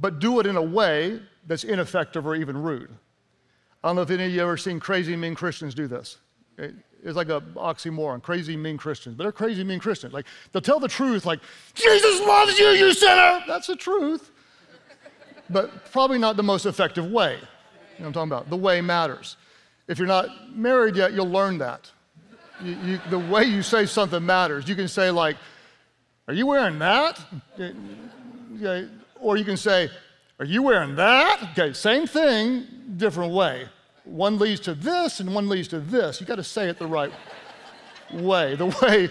but 0.00 0.18
do 0.18 0.40
it 0.40 0.46
in 0.46 0.56
a 0.56 0.62
way 0.62 1.20
that's 1.46 1.64
ineffective 1.64 2.26
or 2.26 2.34
even 2.34 2.56
rude. 2.56 2.90
I 3.82 3.88
don't 3.88 3.96
know 3.96 4.02
if 4.02 4.10
any 4.10 4.26
of 4.26 4.30
you 4.32 4.40
ever 4.42 4.56
seen 4.56 4.80
crazy 4.80 5.16
mean 5.16 5.34
Christians 5.34 5.74
do 5.74 5.86
this. 5.86 6.18
It's 6.58 7.16
like 7.16 7.28
an 7.28 7.40
oxymoron, 7.56 8.22
crazy 8.22 8.56
mean 8.56 8.76
Christians. 8.76 9.16
But 9.16 9.24
they're 9.24 9.32
crazy 9.32 9.64
mean 9.64 9.80
Christians. 9.80 10.12
Like 10.12 10.26
they'll 10.52 10.62
tell 10.62 10.78
the 10.78 10.88
truth, 10.88 11.26
like, 11.26 11.40
Jesus 11.74 12.20
loves 12.20 12.58
you, 12.58 12.68
you 12.68 12.92
sinner. 12.92 13.42
That's 13.46 13.66
the 13.66 13.76
truth. 13.76 14.30
but 15.50 15.90
probably 15.90 16.18
not 16.18 16.36
the 16.36 16.42
most 16.42 16.66
effective 16.66 17.10
way. 17.10 17.34
You 17.34 17.38
know 17.38 17.46
what 17.98 18.06
I'm 18.06 18.12
talking 18.12 18.32
about? 18.32 18.50
The 18.50 18.56
way 18.56 18.80
matters. 18.80 19.36
If 19.88 19.98
you're 19.98 20.08
not 20.08 20.56
married 20.56 20.96
yet, 20.96 21.12
you'll 21.12 21.30
learn 21.30 21.58
that. 21.58 21.90
You, 22.62 22.76
you, 22.84 23.00
the 23.10 23.18
way 23.18 23.44
you 23.44 23.62
say 23.62 23.86
something 23.86 24.24
matters. 24.24 24.68
You 24.68 24.76
can 24.76 24.88
say, 24.88 25.10
like, 25.10 25.36
Are 26.28 26.34
you 26.34 26.46
wearing 26.46 26.78
that? 26.78 27.20
Okay. 27.58 28.88
Or 29.20 29.36
you 29.36 29.44
can 29.44 29.56
say, 29.56 29.90
Are 30.38 30.44
you 30.44 30.62
wearing 30.62 30.94
that? 30.96 31.50
Okay, 31.52 31.72
same 31.72 32.06
thing, 32.06 32.66
different 32.96 33.32
way. 33.32 33.68
One 34.04 34.38
leads 34.38 34.60
to 34.60 34.74
this 34.74 35.20
and 35.20 35.34
one 35.34 35.48
leads 35.48 35.68
to 35.68 35.80
this. 35.80 36.20
You 36.20 36.26
got 36.26 36.36
to 36.36 36.44
say 36.44 36.68
it 36.68 36.78
the 36.78 36.86
right 36.86 37.12
way. 38.12 38.54
The 38.56 38.66
way 38.82 39.10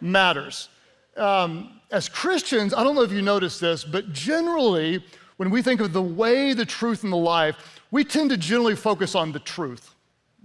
matters. 0.00 0.68
Um, 1.16 1.80
as 1.90 2.08
Christians, 2.08 2.74
I 2.74 2.84
don't 2.84 2.94
know 2.94 3.02
if 3.02 3.12
you 3.12 3.22
notice 3.22 3.58
this, 3.58 3.84
but 3.84 4.12
generally, 4.12 5.04
when 5.36 5.50
we 5.50 5.62
think 5.62 5.80
of 5.80 5.92
the 5.92 6.02
way, 6.02 6.52
the 6.52 6.66
truth, 6.66 7.02
and 7.02 7.12
the 7.12 7.16
life, 7.16 7.80
we 7.90 8.04
tend 8.04 8.30
to 8.30 8.36
generally 8.36 8.76
focus 8.76 9.14
on 9.14 9.32
the 9.32 9.38
truth. 9.40 9.94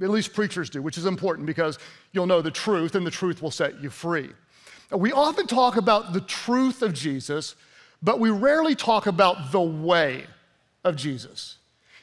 At 0.02 0.10
least 0.10 0.34
preachers 0.34 0.70
do, 0.70 0.82
which 0.82 0.98
is 0.98 1.06
important 1.06 1.46
because 1.46 1.78
you'll 2.14 2.26
know 2.26 2.42
the 2.42 2.52
truth 2.52 2.96
and 2.96 3.06
the 3.06 3.12
truth 3.12 3.42
will 3.42 3.52
set 3.52 3.82
you 3.82 3.90
free. 3.90 4.32
We 4.94 5.12
often 5.12 5.48
talk 5.48 5.76
about 5.76 6.14
the 6.14 6.22
truth 6.22 6.82
of 6.82 6.94
Jesus, 6.94 7.56
but 8.02 8.20
we 8.20 8.30
rarely 8.30 8.76
talk 8.76 9.08
about 9.08 9.52
the 9.52 9.62
way 9.62 10.26
of 10.84 10.96
Jesus. 10.96 11.58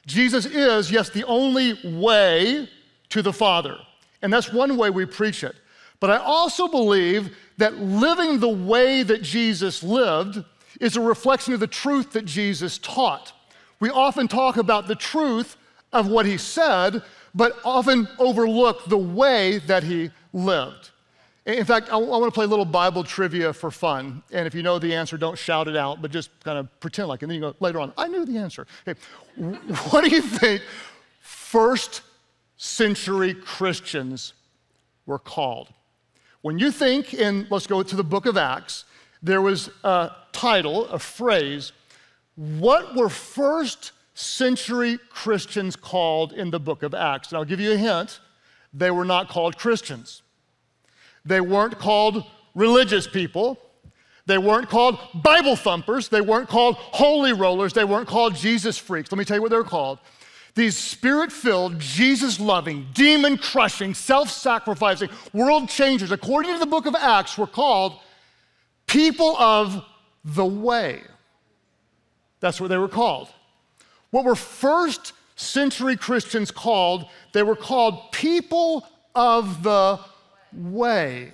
Jesus 0.06 0.47
is, 0.47 0.90
yes, 0.90 1.11
the 1.11 1.25
only 1.25 1.78
way 1.85 2.68
to 3.11 3.23
the 3.23 3.32
Father. 3.32 3.76
And 4.23 4.32
that's 4.32 4.52
one 4.52 4.76
way 4.76 4.90
we 4.90 5.06
preach 5.06 5.44
it. 5.44 5.54
But 6.00 6.11
I 6.11 6.16
also 6.16 6.66
believe 6.66 7.37
that 7.59 7.78
living 7.78 8.40
the 8.40 8.49
way 8.49 9.02
that 9.02 9.23
Jesus 9.23 9.82
lived 9.82 10.42
is 10.80 10.97
a 10.97 11.00
reflection 11.00 11.52
of 11.52 11.61
the 11.61 11.66
truth 11.66 12.12
that 12.12 12.25
Jesus 12.25 12.78
taught. 12.78 13.32
We 13.80 13.90
often 13.90 14.26
talk 14.28 14.56
about 14.56 14.88
the 14.88 14.94
truth 14.94 15.56
of 15.92 16.09
what 16.09 16.26
he 16.26 16.38
said, 16.38 17.02
but 17.35 17.59
often 17.64 18.09
overlook 18.18 18.87
the 18.87 18.99
way 18.99 19.59
that 19.59 19.85
he 19.85 20.11
lived. 20.32 20.90
In 21.47 21.64
fact, 21.64 21.88
I, 21.88 21.97
want 21.97 22.25
to 22.25 22.30
play 22.30 22.44
a 22.44 22.49
little 22.49 22.66
Bible 22.66 23.02
trivia 23.02 23.52
for 23.52 23.70
fun. 23.70 24.23
And 24.30 24.47
if 24.47 24.54
you 24.54 24.62
know 24.62 24.78
the 24.78 24.94
answer, 24.94 25.16
don't 25.16 25.38
shout 25.38 25.68
it 25.68 25.76
out, 25.76 26.02
but 26.02 26.11
just 26.11 26.30
kind 26.44 26.59
of 26.59 26.80
pretend 26.80 27.09
like, 27.09 27.23
and 27.23 27.30
then 27.30 27.37
you 27.37 27.40
go 27.40 27.54
later 27.61 27.80
on, 27.80 27.92
I 27.97 28.09
knew 28.09 28.26
the 28.26 28.37
answer. 28.37 28.66
Okay. 28.87 29.00
what 29.90 30.04
do 30.04 30.11
you 30.11 30.20
think 30.20 30.62
first 31.20 32.02
century 32.56 33.35
Christians 33.35 34.35
were 35.06 35.18
called? 35.18 35.68
When 36.42 36.59
you 36.59 36.70
think 36.70 37.14
in, 37.14 37.47
let's 37.50 37.66
go 37.66 37.82
to 37.82 37.97
the 37.97 38.04
book 38.04 38.26
of 38.26 38.37
Acts, 38.37 38.85
there 39.23 39.40
was 39.40 39.70
a 39.82 40.11
title, 40.32 40.87
a 40.87 40.99
phrase. 40.99 41.73
What 42.37 42.94
were 42.94 43.09
first 43.09 43.92
century 44.14 44.99
Christians 45.11 45.76
called 45.76 46.32
in 46.32 46.50
the 46.50 46.61
book 46.61 46.82
of 46.82 46.94
Acts? 46.94 47.28
And 47.28 47.38
I'll 47.38 47.44
give 47.44 47.61
you 47.61 47.73
a 47.73 47.76
hint 47.76 48.20
they 48.73 48.90
were 48.90 49.04
not 49.04 49.28
called 49.28 49.59
Christians. 49.59 50.23
They 51.25 51.41
weren't 51.41 51.79
called 51.79 52.25
religious 52.55 53.07
people. 53.07 53.59
They 54.27 54.39
weren't 54.39 54.69
called 54.69 54.99
Bible 55.15 55.57
thumpers. 55.57 56.09
They 56.09 56.21
weren't 56.21 56.49
called 56.49 56.77
holy 56.77 57.33
rollers. 57.33 57.73
They 57.73 57.85
weren't 57.85 58.09
called 58.09 58.35
Jesus 58.35 58.79
freaks. 58.79 59.11
Let 59.11 59.19
me 59.19 59.25
tell 59.25 59.37
you 59.37 59.43
what 59.43 59.50
they're 59.50 59.65
called. 59.65 59.99
These 60.55 60.77
spirit 60.77 61.31
filled, 61.31 61.79
Jesus 61.79 62.41
loving, 62.41 62.89
demon 62.93 63.39
crushing, 63.39 63.95
self 63.95 64.31
sacrificing, 64.31 65.09
world 65.33 65.69
changers, 65.69 66.11
according 66.11 66.53
to 66.53 66.59
the 66.59 66.67
book 66.67 66.87
of 66.87 66.95
Acts, 66.95 67.39
were 67.39 67.47
called 67.47 67.99
people 68.87 69.37
of 69.37 69.85
the 70.25 70.45
way. 70.45 71.03
That's 72.41 72.61
what 72.61 72.69
they 72.69 72.79
were 72.79 72.89
called. 72.89 73.29
What 74.11 74.25
were 74.25 74.35
first 74.35 75.12
century 75.37 75.97
Christians 75.97 76.50
called? 76.50 77.07
They 77.33 77.43
were 77.43 77.57
called 77.57 78.11
people 78.12 78.87
of 79.15 79.62
the 79.62 80.00
way. 80.54 81.33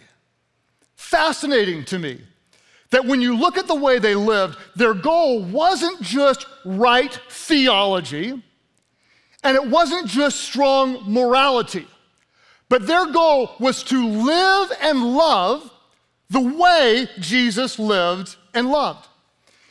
Fascinating 0.96 1.85
to 1.87 1.99
me 1.99 2.20
that 2.90 3.04
when 3.04 3.20
you 3.20 3.37
look 3.37 3.58
at 3.58 3.66
the 3.66 3.75
way 3.75 3.99
they 3.99 4.14
lived, 4.14 4.56
their 4.75 4.94
goal 4.94 5.42
wasn't 5.42 6.00
just 6.00 6.46
right 6.64 7.18
theology 7.28 8.42
and 9.42 9.56
it 9.56 9.66
wasn't 9.66 10.06
just 10.06 10.40
strong 10.40 11.02
morality, 11.06 11.87
but 12.68 12.87
their 12.87 13.06
goal 13.06 13.52
was 13.61 13.82
to 13.85 14.06
live 14.06 14.73
and 14.82 15.14
love 15.14 15.70
the 16.30 16.40
way 16.40 17.08
Jesus 17.20 17.78
lived 17.78 18.37
and 18.54 18.70
loved. 18.70 19.06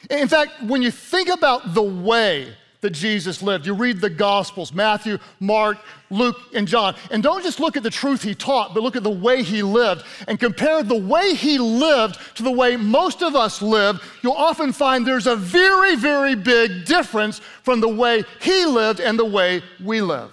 In 0.09 0.27
fact, 0.27 0.63
when 0.63 0.81
you 0.81 0.91
think 0.91 1.29
about 1.29 1.73
the 1.73 1.81
way 1.81 2.55
that 2.85 2.93
Jesus 2.93 3.41
lived. 3.41 3.65
You 3.65 3.73
read 3.73 3.99
the 3.99 4.11
Gospels 4.11 4.71
Matthew, 4.71 5.17
Mark, 5.39 5.79
Luke, 6.11 6.37
and 6.53 6.67
John. 6.67 6.95
And 7.09 7.23
don't 7.23 7.41
just 7.41 7.59
look 7.59 7.75
at 7.75 7.81
the 7.81 7.89
truth 7.89 8.21
he 8.21 8.35
taught, 8.35 8.75
but 8.75 8.83
look 8.83 8.95
at 8.95 9.01
the 9.01 9.09
way 9.09 9.41
he 9.41 9.63
lived 9.63 10.03
and 10.27 10.39
compare 10.39 10.83
the 10.83 10.95
way 10.95 11.33
he 11.33 11.57
lived 11.57 12.19
to 12.35 12.43
the 12.43 12.51
way 12.51 12.75
most 12.75 13.23
of 13.23 13.35
us 13.35 13.59
live. 13.59 13.99
You'll 14.21 14.33
often 14.33 14.71
find 14.71 15.05
there's 15.05 15.25
a 15.25 15.35
very, 15.35 15.95
very 15.95 16.35
big 16.35 16.85
difference 16.85 17.39
from 17.39 17.81
the 17.81 17.89
way 17.89 18.23
he 18.39 18.65
lived 18.65 18.99
and 18.99 19.17
the 19.17 19.25
way 19.25 19.63
we 19.83 20.01
live. 20.01 20.31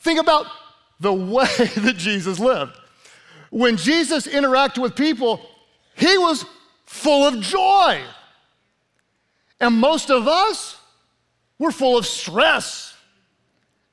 Think 0.00 0.18
about 0.18 0.46
the 0.98 1.12
way 1.14 1.46
that 1.76 1.94
Jesus 1.96 2.40
lived. 2.40 2.76
When 3.50 3.76
Jesus 3.76 4.26
interacted 4.26 4.82
with 4.82 4.96
people, 4.96 5.40
he 5.94 6.18
was 6.18 6.44
full 6.84 7.28
of 7.28 7.40
joy. 7.40 8.00
And 9.60 9.76
most 9.76 10.10
of 10.10 10.26
us, 10.26 10.79
we're 11.60 11.70
full 11.70 11.98
of 11.98 12.06
stress 12.06 12.94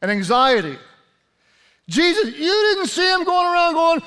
and 0.01 0.09
anxiety. 0.09 0.77
Jesus, 1.89 2.33
you 2.33 2.71
didn't 2.73 2.87
see 2.87 3.11
him 3.11 3.25
going 3.25 3.45
around 3.45 3.73
going, 3.73 4.01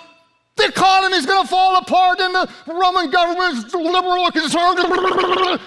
the 0.56 0.64
economy's 0.64 1.26
going 1.26 1.42
to 1.42 1.48
fall 1.48 1.76
apart 1.76 2.20
and 2.20 2.34
the 2.34 2.50
Roman 2.66 3.10
government's 3.10 3.72
liberal 3.74 4.30
concerned. 4.30 4.78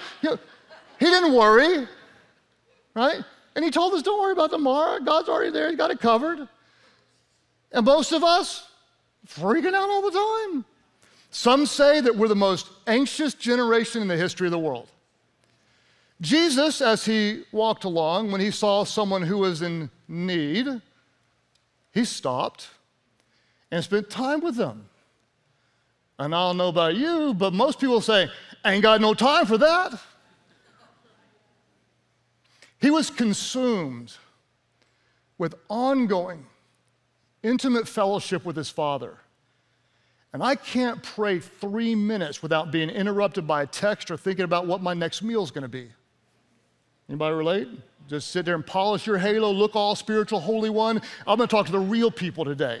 he 0.98 1.06
didn't 1.06 1.34
worry, 1.34 1.86
right? 2.94 3.22
And 3.54 3.64
he 3.64 3.70
told 3.70 3.94
us, 3.94 4.02
don't 4.02 4.20
worry 4.20 4.32
about 4.32 4.50
tomorrow. 4.50 4.98
God's 4.98 5.28
already 5.28 5.52
there. 5.52 5.68
He's 5.68 5.78
got 5.78 5.92
it 5.92 6.00
covered. 6.00 6.48
And 7.70 7.86
most 7.86 8.10
of 8.10 8.24
us, 8.24 8.66
freaking 9.28 9.74
out 9.74 9.88
all 9.88 10.02
the 10.02 10.10
time. 10.50 10.64
Some 11.30 11.64
say 11.64 12.00
that 12.00 12.16
we're 12.16 12.28
the 12.28 12.34
most 12.34 12.68
anxious 12.88 13.34
generation 13.34 14.02
in 14.02 14.08
the 14.08 14.16
history 14.16 14.48
of 14.48 14.52
the 14.52 14.58
world. 14.58 14.88
Jesus, 16.20 16.80
as 16.80 17.04
he 17.04 17.44
walked 17.52 17.84
along, 17.84 18.30
when 18.30 18.40
he 18.40 18.50
saw 18.50 18.84
someone 18.84 19.22
who 19.22 19.38
was 19.38 19.62
in 19.62 19.90
need, 20.08 20.66
he 21.92 22.04
stopped 22.04 22.68
and 23.70 23.82
spent 23.82 24.10
time 24.10 24.40
with 24.40 24.56
them. 24.56 24.88
And 26.18 26.34
I 26.34 26.48
don't 26.48 26.56
know 26.56 26.68
about 26.68 26.94
you, 26.94 27.34
but 27.34 27.52
most 27.52 27.80
people 27.80 28.00
say, 28.00 28.28
ain't 28.64 28.82
got 28.82 29.00
no 29.00 29.14
time 29.14 29.46
for 29.46 29.58
that. 29.58 29.98
He 32.80 32.90
was 32.90 33.10
consumed 33.10 34.14
with 35.38 35.54
ongoing, 35.68 36.46
intimate 37.42 37.88
fellowship 37.88 38.44
with 38.44 38.56
his 38.56 38.70
Father. 38.70 39.18
And 40.32 40.42
I 40.42 40.54
can't 40.54 41.02
pray 41.02 41.38
three 41.40 41.94
minutes 41.94 42.42
without 42.42 42.70
being 42.70 42.90
interrupted 42.90 43.46
by 43.46 43.62
a 43.62 43.66
text 43.66 44.10
or 44.10 44.16
thinking 44.16 44.44
about 44.44 44.66
what 44.66 44.82
my 44.82 44.94
next 44.94 45.22
meal 45.22 45.42
is 45.42 45.50
going 45.50 45.62
to 45.62 45.68
be. 45.68 45.90
Anybody 47.08 47.34
relate? 47.34 47.68
Just 48.08 48.30
sit 48.30 48.44
there 48.44 48.54
and 48.54 48.66
polish 48.66 49.06
your 49.06 49.18
halo, 49.18 49.50
look 49.50 49.74
all 49.74 49.94
spiritual, 49.94 50.40
holy 50.40 50.70
one. 50.70 51.00
I'm 51.26 51.36
going 51.36 51.48
to 51.48 51.50
talk 51.54 51.66
to 51.66 51.72
the 51.72 51.78
real 51.78 52.10
people 52.10 52.44
today. 52.44 52.80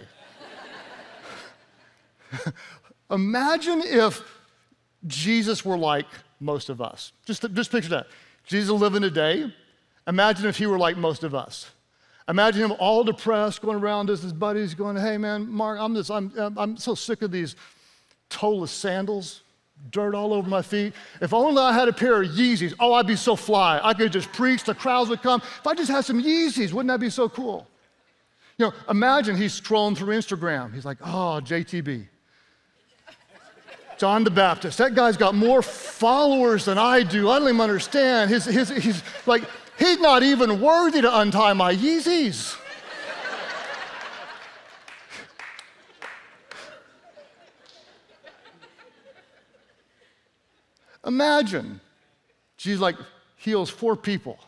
Imagine 3.10 3.82
if 3.84 4.22
Jesus 5.06 5.64
were 5.64 5.78
like 5.78 6.06
most 6.40 6.68
of 6.68 6.80
us. 6.80 7.12
Just, 7.26 7.52
just 7.54 7.70
picture 7.70 7.90
that. 7.90 8.06
Jesus 8.44 8.70
living 8.70 9.02
today. 9.02 9.52
Imagine 10.06 10.46
if 10.46 10.58
he 10.58 10.66
were 10.66 10.78
like 10.78 10.96
most 10.96 11.24
of 11.24 11.34
us. 11.34 11.70
Imagine 12.28 12.64
him 12.64 12.72
all 12.78 13.04
depressed, 13.04 13.60
going 13.60 13.78
around 13.78 14.08
as 14.08 14.22
his 14.22 14.32
buddies, 14.32 14.74
going, 14.74 14.96
"Hey 14.96 15.18
man, 15.18 15.46
Mark, 15.50 15.78
I'm 15.78 15.94
just, 15.94 16.10
I'm, 16.10 16.32
I'm 16.56 16.76
so 16.78 16.94
sick 16.94 17.20
of 17.20 17.30
these 17.30 17.54
toeless 18.30 18.70
sandals, 18.70 19.42
dirt 19.90 20.14
all 20.14 20.32
over 20.32 20.48
my 20.48 20.62
feet. 20.62 20.94
If 21.20 21.32
only 21.32 21.60
I 21.60 21.72
had 21.72 21.88
a 21.88 21.92
pair 21.92 22.22
of 22.22 22.30
Yeezys, 22.30 22.74
oh, 22.80 22.94
I'd 22.94 23.06
be 23.06 23.16
so 23.16 23.36
fly. 23.36 23.80
I 23.82 23.94
could 23.94 24.12
just 24.12 24.32
preach, 24.32 24.64
the 24.64 24.74
crowds 24.74 25.10
would 25.10 25.22
come. 25.22 25.40
If 25.40 25.66
I 25.66 25.74
just 25.74 25.90
had 25.90 26.04
some 26.04 26.22
Yeezys, 26.22 26.72
wouldn't 26.72 26.88
that 26.88 27.00
be 27.00 27.10
so 27.10 27.28
cool? 27.28 27.66
You 28.58 28.66
know, 28.66 28.72
imagine 28.88 29.36
he's 29.36 29.60
scrolling 29.60 29.96
through 29.96 30.14
Instagram. 30.16 30.72
He's 30.72 30.84
like, 30.84 30.98
oh, 31.02 31.40
JTB. 31.44 32.06
John 33.98 34.24
the 34.24 34.30
Baptist. 34.30 34.78
That 34.78 34.94
guy's 34.94 35.16
got 35.16 35.34
more 35.34 35.62
followers 35.62 36.64
than 36.64 36.78
I 36.78 37.02
do. 37.02 37.30
I 37.30 37.38
don't 37.38 37.48
even 37.48 37.60
understand. 37.60 38.30
His, 38.30 38.44
his, 38.44 38.68
he's 38.70 39.02
like, 39.26 39.44
he's 39.78 40.00
not 40.00 40.22
even 40.22 40.60
worthy 40.60 41.00
to 41.00 41.18
untie 41.20 41.52
my 41.52 41.74
Yeezys. 41.74 42.58
Imagine 51.06 51.80
Jesus 52.56 52.80
like 52.80 52.96
heals 53.36 53.70
four 53.70 53.96
people. 53.96 54.38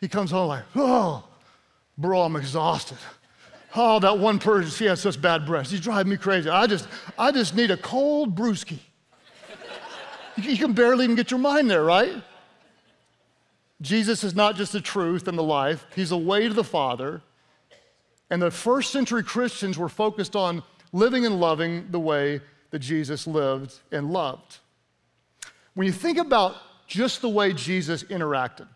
He 0.00 0.08
comes 0.08 0.30
home 0.30 0.48
like, 0.48 0.64
oh, 0.74 1.24
bro, 1.98 2.22
I'm 2.22 2.36
exhausted. 2.36 2.98
Oh, 3.74 3.98
that 4.00 4.18
one 4.18 4.38
person, 4.38 4.70
she 4.70 4.86
has 4.86 5.00
such 5.00 5.20
bad 5.20 5.44
breath. 5.44 5.68
She's 5.68 5.80
driving 5.80 6.10
me 6.10 6.16
crazy. 6.16 6.48
I 6.48 6.66
just, 6.66 6.88
I 7.18 7.30
just 7.30 7.54
need 7.54 7.70
a 7.70 7.76
cold 7.76 8.34
brewski. 8.34 8.78
You 10.36 10.56
can 10.56 10.72
barely 10.72 11.04
even 11.04 11.16
get 11.16 11.30
your 11.30 11.40
mind 11.40 11.70
there, 11.70 11.84
right? 11.84 12.22
Jesus 13.80 14.24
is 14.24 14.34
not 14.34 14.56
just 14.56 14.72
the 14.72 14.80
truth 14.80 15.28
and 15.28 15.36
the 15.36 15.42
life, 15.42 15.86
He's 15.94 16.10
the 16.10 16.18
way 16.18 16.48
to 16.48 16.54
the 16.54 16.64
Father. 16.64 17.22
And 18.30 18.42
the 18.42 18.50
first 18.50 18.90
century 18.90 19.22
Christians 19.22 19.78
were 19.78 19.88
focused 19.88 20.34
on 20.34 20.62
living 20.92 21.26
and 21.26 21.40
loving 21.40 21.86
the 21.90 22.00
way 22.00 22.40
that 22.70 22.80
Jesus 22.80 23.26
lived 23.26 23.78
and 23.92 24.10
loved. 24.10 24.58
When 25.76 25.86
you 25.86 25.92
think 25.92 26.16
about 26.16 26.56
just 26.86 27.20
the 27.20 27.28
way 27.28 27.52
Jesus 27.52 28.02
interacted, 28.04 28.66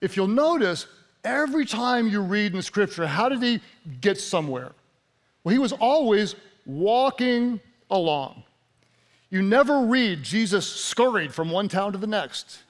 if 0.00 0.16
you'll 0.16 0.26
notice, 0.26 0.86
every 1.22 1.66
time 1.66 2.08
you 2.08 2.22
read 2.22 2.54
in 2.54 2.62
Scripture, 2.62 3.06
how 3.06 3.28
did 3.28 3.42
he 3.42 3.60
get 4.00 4.18
somewhere? 4.18 4.72
Well, 5.44 5.52
he 5.52 5.58
was 5.58 5.72
always 5.72 6.34
walking 6.64 7.60
along. 7.90 8.44
You 9.28 9.42
never 9.42 9.80
read 9.80 10.22
Jesus 10.22 10.66
scurried 10.66 11.34
from 11.34 11.50
one 11.50 11.68
town 11.68 11.92
to 11.92 11.98
the 11.98 12.06
next. 12.06 12.60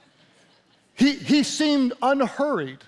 He, 0.94 1.12
he 1.12 1.44
seemed 1.44 1.92
unhurried. 2.02 2.78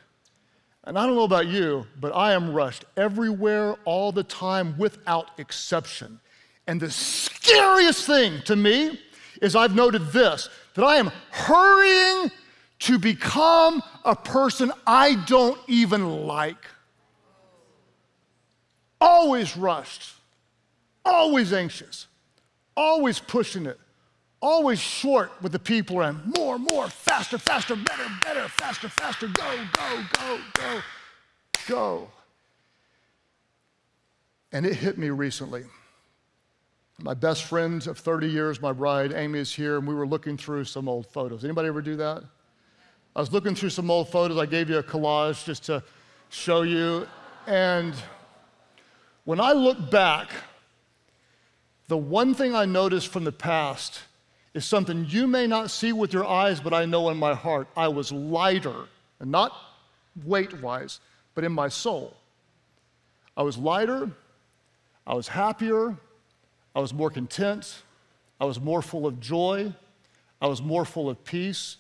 And 0.83 0.99
I 0.99 1.07
don't 1.07 1.15
know 1.15 1.23
about 1.23 1.47
you, 1.47 1.87
but 2.01 2.11
I 2.17 2.33
am 2.33 2.53
rushed 2.53 2.85
everywhere 2.97 3.77
all 3.85 4.11
the 4.11 4.25
time 4.25 4.77
without 4.77 5.31
exception. 5.39 6.19
And 6.67 6.81
the 6.81 6.91
scariest 6.91 8.07
thing 8.07 8.43
to 8.47 8.57
me 8.57 8.99
is 9.41 9.57
I've 9.57 9.75
noted 9.75 10.13
this 10.13 10.49
that 10.75 10.85
I 10.85 10.97
am 10.97 11.11
hurrying 11.31 12.31
to 12.81 12.99
become 12.99 13.83
a 14.05 14.15
person 14.15 14.73
I 14.87 15.15
don't 15.27 15.59
even 15.67 16.27
like. 16.27 16.65
Always 19.01 19.57
rushed, 19.57 20.15
always 21.05 21.53
anxious, 21.53 22.07
always 22.77 23.19
pushing 23.19 23.67
it, 23.67 23.79
always 24.41 24.81
short 24.81 25.31
with 25.41 25.53
the 25.53 25.59
people 25.59 25.99
around. 25.99 26.37
More, 26.37 26.59
more, 26.59 26.89
faster, 26.89 27.39
faster, 27.39 27.77
better, 27.77 28.09
better, 28.23 28.49
faster, 28.49 28.89
faster, 28.89 29.29
go, 29.29 29.55
go, 29.73 30.05
go, 30.13 30.39
go, 30.55 30.83
go. 31.69 32.09
And 34.53 34.67
it 34.67 34.75
hit 34.75 34.99
me 34.99 35.11
recently. 35.11 35.65
My 37.01 37.15
best 37.15 37.45
friend 37.45 37.87
of 37.87 37.97
30 37.97 38.27
years, 38.27 38.61
my 38.61 38.73
bride, 38.73 39.13
Amy, 39.13 39.39
is 39.39 39.55
here, 39.55 39.79
and 39.79 39.87
we 39.87 39.95
were 39.95 40.07
looking 40.07 40.37
through 40.37 40.65
some 40.65 40.89
old 40.89 41.07
photos. 41.07 41.45
Anybody 41.45 41.69
ever 41.69 41.81
do 41.81 41.95
that? 41.95 42.25
I 43.15 43.21
was 43.21 43.33
looking 43.33 43.55
through 43.55 43.71
some 43.71 43.89
old 43.89 44.09
photos. 44.09 44.37
I 44.37 44.47
gave 44.47 44.69
you 44.69 44.79
a 44.79 44.83
collage 44.83 45.45
just 45.45 45.63
to 45.67 45.85
show 46.29 46.63
you. 46.63 47.07
And 47.47 47.95
when 49.25 49.41
I 49.41 49.53
look 49.53 49.93
back, 49.93 50.31
the 51.87 51.97
one 51.97 52.35
thing 52.35 52.53
I 52.53 52.65
noticed 52.65 53.09
from 53.09 53.23
the 53.23 53.33
past 53.33 54.01
is 54.53 54.65
something 54.65 55.07
you 55.09 55.29
may 55.29 55.47
not 55.47 55.71
see 55.71 55.93
with 55.93 56.13
your 56.13 56.27
eyes, 56.27 56.59
but 56.59 56.75
I 56.75 56.85
know 56.85 57.11
in 57.11 57.17
my 57.17 57.33
heart. 57.33 57.69
I 57.77 57.87
was 57.87 58.11
lighter, 58.11 58.87
and 59.21 59.31
not 59.31 59.53
weight 60.25 60.61
wise, 60.61 60.99
but 61.37 61.45
in 61.45 61.53
my 61.53 61.69
soul. 61.69 62.17
I 63.37 63.43
was 63.43 63.57
lighter, 63.57 64.11
I 65.07 65.15
was 65.15 65.29
happier, 65.29 65.97
I 66.75 66.81
was 66.81 66.93
more 66.93 67.11
content. 67.11 67.83
I 68.41 68.45
was 68.45 68.61
more 68.61 68.83
full 68.83 69.07
of 69.07 69.21
joy. 69.21 69.73
I 70.41 70.47
was 70.47 70.63
more 70.63 70.85
full 70.85 71.11
of 71.11 71.25
peace. 71.25 71.77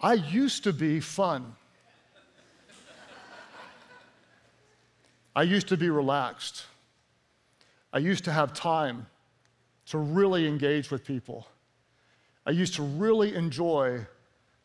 I 0.00 0.14
used 0.14 0.64
to 0.64 0.72
be 0.72 1.00
fun. 1.00 1.54
I 5.36 5.42
used 5.42 5.68
to 5.68 5.76
be 5.76 5.90
relaxed. 5.90 6.66
I 7.92 7.98
used 7.98 8.24
to 8.24 8.32
have 8.32 8.52
time 8.52 9.06
to 9.86 9.98
really 9.98 10.46
engage 10.46 10.90
with 10.90 11.04
people. 11.04 11.46
I 12.46 12.50
used 12.50 12.74
to 12.74 12.82
really 12.82 13.34
enjoy 13.34 14.06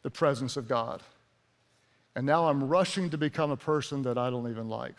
the 0.03 0.09
presence 0.09 0.57
of 0.57 0.67
God. 0.67 1.01
And 2.15 2.25
now 2.25 2.49
I'm 2.49 2.63
rushing 2.63 3.09
to 3.11 3.17
become 3.17 3.51
a 3.51 3.57
person 3.57 4.01
that 4.03 4.17
I 4.17 4.29
don't 4.29 4.49
even 4.49 4.67
like. 4.67 4.95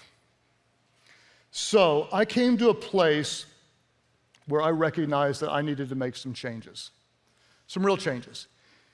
So 1.50 2.08
I 2.12 2.24
came 2.24 2.56
to 2.58 2.68
a 2.68 2.74
place 2.74 3.46
where 4.50 4.60
I 4.60 4.70
recognized 4.70 5.40
that 5.40 5.50
I 5.50 5.62
needed 5.62 5.88
to 5.88 5.94
make 5.94 6.16
some 6.16 6.34
changes, 6.34 6.90
some 7.66 7.84
real 7.84 7.96
changes. 7.96 8.48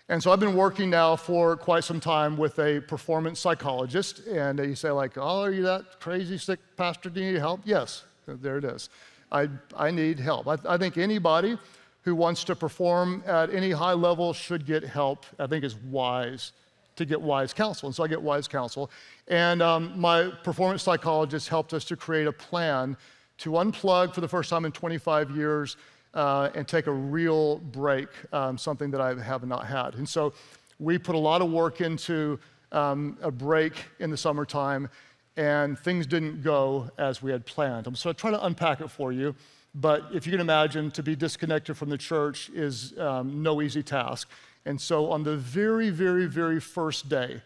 And 0.08 0.22
so 0.22 0.30
I've 0.30 0.38
been 0.38 0.54
working 0.54 0.88
now 0.88 1.16
for 1.16 1.56
quite 1.56 1.82
some 1.82 1.98
time 1.98 2.36
with 2.36 2.60
a 2.60 2.80
performance 2.80 3.40
psychologist, 3.40 4.24
and 4.28 4.58
you 4.60 4.76
say 4.76 4.90
like, 4.90 5.18
"Oh, 5.18 5.42
are 5.42 5.50
you 5.50 5.62
that 5.64 5.98
crazy 5.98 6.38
sick 6.38 6.60
pastor? 6.76 7.10
Do 7.10 7.20
you 7.20 7.32
need 7.32 7.38
help?" 7.40 7.62
Yes, 7.64 8.04
there 8.26 8.58
it 8.58 8.64
is. 8.64 8.88
I, 9.32 9.48
I 9.76 9.90
need 9.90 10.20
help. 10.20 10.46
I, 10.46 10.58
I 10.68 10.78
think 10.78 10.96
anybody 10.96 11.58
who 12.02 12.14
wants 12.14 12.44
to 12.44 12.54
perform 12.54 13.24
at 13.26 13.52
any 13.52 13.72
high 13.72 13.94
level 13.94 14.32
should 14.32 14.64
get 14.64 14.84
help. 14.84 15.26
I 15.40 15.48
think 15.48 15.64
is 15.64 15.74
wise 15.74 16.52
to 16.94 17.04
get 17.04 17.20
wise 17.20 17.52
counsel, 17.52 17.88
and 17.88 17.94
so 17.94 18.04
I 18.04 18.08
get 18.08 18.22
wise 18.22 18.46
counsel. 18.46 18.90
And 19.26 19.60
um, 19.60 19.98
my 19.98 20.30
performance 20.44 20.84
psychologist 20.84 21.48
helped 21.48 21.74
us 21.74 21.84
to 21.86 21.96
create 21.96 22.28
a 22.28 22.32
plan 22.32 22.96
to 23.38 23.50
unplug 23.50 24.14
for 24.14 24.20
the 24.20 24.28
first 24.28 24.50
time 24.50 24.64
in 24.64 24.72
25 24.72 25.36
years 25.36 25.76
uh, 26.14 26.50
and 26.54 26.66
take 26.66 26.86
a 26.86 26.92
real 26.92 27.58
break, 27.58 28.08
um, 28.32 28.56
something 28.56 28.90
that 28.90 29.00
I 29.00 29.14
have 29.20 29.46
not 29.46 29.66
had. 29.66 29.94
And 29.94 30.08
so 30.08 30.32
we 30.78 30.98
put 30.98 31.14
a 31.14 31.18
lot 31.18 31.42
of 31.42 31.50
work 31.50 31.80
into 31.80 32.38
um, 32.72 33.18
a 33.20 33.30
break 33.30 33.74
in 33.98 34.10
the 34.10 34.16
summertime, 34.16 34.88
and 35.36 35.78
things 35.78 36.06
didn't 36.06 36.42
go 36.42 36.90
as 36.98 37.22
we 37.22 37.30
had 37.30 37.44
planned. 37.44 37.96
So 37.98 38.10
I 38.10 38.12
try 38.14 38.30
to 38.30 38.44
unpack 38.44 38.80
it 38.80 38.88
for 38.88 39.12
you. 39.12 39.34
But 39.74 40.06
if 40.14 40.26
you 40.26 40.32
can 40.32 40.40
imagine, 40.40 40.90
to 40.92 41.02
be 41.02 41.14
disconnected 41.14 41.76
from 41.76 41.90
the 41.90 41.98
church 41.98 42.48
is 42.50 42.98
um, 42.98 43.42
no 43.42 43.60
easy 43.60 43.82
task. 43.82 44.28
And 44.64 44.80
so 44.80 45.10
on 45.10 45.22
the 45.22 45.36
very, 45.36 45.90
very, 45.90 46.24
very 46.26 46.60
first 46.60 47.10
day 47.10 47.42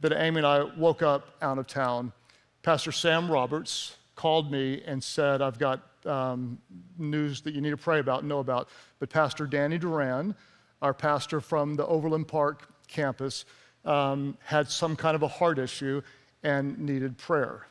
that 0.00 0.12
Amy 0.12 0.38
and 0.38 0.46
I 0.46 0.64
woke 0.76 1.02
up 1.02 1.36
out 1.40 1.58
of 1.58 1.68
town, 1.68 2.12
Pastor 2.62 2.90
Sam 2.90 3.30
Roberts, 3.30 3.96
called 4.18 4.50
me 4.50 4.82
and 4.84 5.02
said, 5.02 5.40
I've 5.40 5.60
got 5.60 5.80
um, 6.04 6.58
news 6.98 7.40
that 7.42 7.54
you 7.54 7.60
need 7.60 7.70
to 7.70 7.76
pray 7.76 8.00
about, 8.00 8.24
know 8.24 8.40
about. 8.40 8.68
But 8.98 9.10
Pastor 9.10 9.46
Danny 9.46 9.78
Duran, 9.78 10.34
our 10.82 10.92
pastor 10.92 11.40
from 11.40 11.76
the 11.76 11.86
Overland 11.86 12.26
Park 12.26 12.68
campus, 12.88 13.44
um, 13.84 14.36
had 14.42 14.68
some 14.68 14.96
kind 14.96 15.14
of 15.14 15.22
a 15.22 15.28
heart 15.28 15.60
issue 15.60 16.02
and 16.42 16.76
needed 16.80 17.16
prayer. 17.16 17.68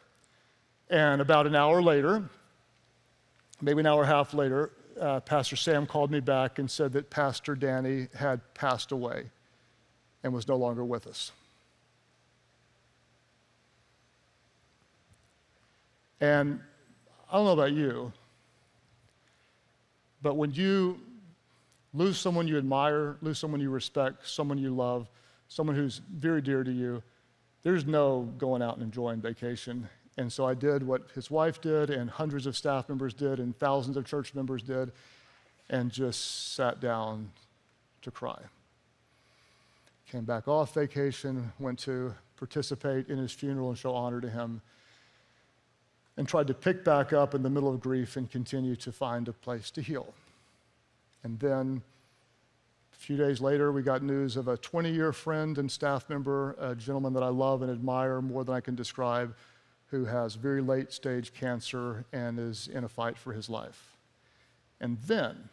And 0.89 1.19
about 1.19 1.47
an 1.47 1.55
hour 1.55 1.81
later, 1.81 2.23
maybe 3.61 3.81
an 3.81 3.85
hour 3.85 4.03
and 4.03 4.09
a 4.09 4.15
half 4.15 4.33
later, 4.33 4.71
uh, 5.01 5.19
Pastor 5.19 5.57
Sam 5.57 5.85
called 5.85 6.11
me 6.11 6.21
back 6.21 6.59
and 6.59 6.71
said 6.71 6.93
that 6.93 7.09
Pastor 7.09 7.55
Danny 7.55 8.07
had 8.15 8.39
passed 8.53 8.93
away 8.93 9.25
and 10.23 10.33
was 10.33 10.47
no 10.47 10.55
longer 10.55 10.85
with 10.85 11.07
us. 11.07 11.33
And 16.19 16.59
I 17.31 17.35
don't 17.35 17.45
know 17.45 17.51
about 17.51 17.73
you, 17.73 18.11
but 20.21 20.35
when 20.35 20.51
you 20.51 20.99
lose 21.93 22.17
someone 22.17 22.47
you 22.47 22.57
admire, 22.57 23.17
lose 23.21 23.39
someone 23.39 23.61
you 23.61 23.69
respect, 23.69 24.27
someone 24.27 24.57
you 24.57 24.73
love, 24.73 25.07
someone 25.47 25.75
who's 25.75 26.01
very 26.09 26.41
dear 26.41 26.63
to 26.63 26.71
you, 26.71 27.01
there's 27.63 27.85
no 27.85 28.21
going 28.37 28.61
out 28.61 28.75
and 28.75 28.83
enjoying 28.83 29.21
vacation. 29.21 29.87
And 30.17 30.31
so 30.31 30.45
I 30.45 30.53
did 30.53 30.85
what 30.85 31.03
his 31.13 31.29
wife 31.29 31.61
did, 31.61 31.89
and 31.89 32.09
hundreds 32.09 32.47
of 32.47 32.57
staff 32.57 32.89
members 32.89 33.13
did, 33.13 33.39
and 33.39 33.57
thousands 33.57 33.97
of 33.97 34.05
church 34.05 34.33
members 34.33 34.63
did, 34.63 34.91
and 35.69 35.91
just 35.91 36.55
sat 36.55 36.79
down 36.79 37.29
to 38.01 38.09
cry. 38.09 38.39
Came 40.09 40.23
back 40.23 40.47
off 40.47 40.73
vacation, 40.73 41.51
went 41.59 41.77
to 41.79 42.15
participate 42.37 43.09
in 43.09 43.17
his 43.17 43.31
funeral 43.31 43.69
and 43.69 43.77
show 43.77 43.93
honor 43.93 44.21
to 44.21 44.29
him, 44.29 44.61
and 46.17 46.27
tried 46.27 46.47
to 46.47 46.53
pick 46.53 46.83
back 46.83 47.13
up 47.13 47.35
in 47.35 47.43
the 47.43 47.49
middle 47.49 47.69
of 47.69 47.79
grief 47.79 48.17
and 48.17 48.29
continue 48.29 48.75
to 48.75 48.91
find 48.91 49.27
a 49.27 49.33
place 49.33 49.69
to 49.71 49.81
heal. 49.81 50.13
And 51.23 51.39
then 51.39 51.81
a 52.91 52.95
few 52.95 53.17
days 53.17 53.39
later, 53.39 53.71
we 53.71 53.83
got 53.83 54.01
news 54.01 54.35
of 54.35 54.47
a 54.47 54.57
20 54.57 54.91
year 54.91 55.13
friend 55.13 55.57
and 55.57 55.71
staff 55.71 56.09
member, 56.09 56.55
a 56.59 56.75
gentleman 56.75 57.13
that 57.13 57.23
I 57.23 57.29
love 57.29 57.61
and 57.61 57.71
admire 57.71 58.21
more 58.21 58.43
than 58.43 58.55
I 58.55 58.59
can 58.59 58.75
describe, 58.75 59.35
who 59.87 60.05
has 60.05 60.35
very 60.35 60.61
late 60.61 60.91
stage 60.91 61.33
cancer 61.33 62.05
and 62.11 62.39
is 62.39 62.67
in 62.67 62.83
a 62.83 62.89
fight 62.89 63.17
for 63.17 63.33
his 63.33 63.49
life. 63.49 63.95
And 64.81 64.97
then 65.05 65.49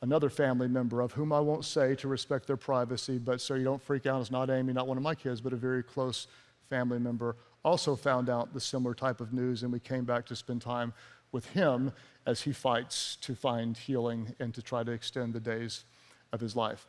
another 0.00 0.28
family 0.28 0.68
member, 0.68 1.00
of 1.00 1.12
whom 1.12 1.32
I 1.32 1.40
won't 1.40 1.64
say 1.64 1.94
to 1.96 2.08
respect 2.08 2.46
their 2.46 2.56
privacy, 2.56 3.18
but 3.18 3.40
so 3.40 3.54
you 3.54 3.64
don't 3.64 3.82
freak 3.82 4.06
out, 4.06 4.20
it's 4.20 4.30
not 4.30 4.50
Amy, 4.50 4.72
not 4.72 4.86
one 4.86 4.96
of 4.96 5.02
my 5.02 5.14
kids, 5.14 5.40
but 5.40 5.52
a 5.52 5.56
very 5.56 5.82
close 5.82 6.26
family 6.68 6.98
member, 6.98 7.36
also 7.64 7.96
found 7.96 8.28
out 8.28 8.52
the 8.52 8.60
similar 8.60 8.94
type 8.94 9.20
of 9.20 9.32
news, 9.32 9.62
and 9.62 9.72
we 9.72 9.80
came 9.80 10.04
back 10.04 10.26
to 10.26 10.36
spend 10.36 10.62
time 10.62 10.92
with 11.32 11.46
him 11.46 11.92
as 12.26 12.42
he 12.42 12.52
fights 12.52 13.16
to 13.22 13.34
find 13.34 13.76
healing 13.76 14.34
and 14.38 14.54
to 14.54 14.62
try 14.62 14.84
to 14.84 14.92
extend 14.92 15.32
the 15.32 15.40
days 15.40 15.84
of 16.32 16.40
his 16.40 16.54
life. 16.54 16.86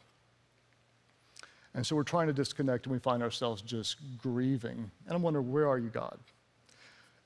And 1.74 1.86
so 1.86 1.96
we're 1.96 2.04
trying 2.04 2.28
to 2.28 2.34
disconnect, 2.34 2.86
and 2.86 2.94
we 2.94 3.00
find 3.00 3.22
ourselves 3.22 3.62
just 3.62 3.98
grieving. 4.18 4.90
And 5.06 5.16
I'm 5.16 5.22
wondering, 5.22 5.52
where 5.52 5.68
are 5.68 5.78
you, 5.78 5.90
God? 5.90 6.18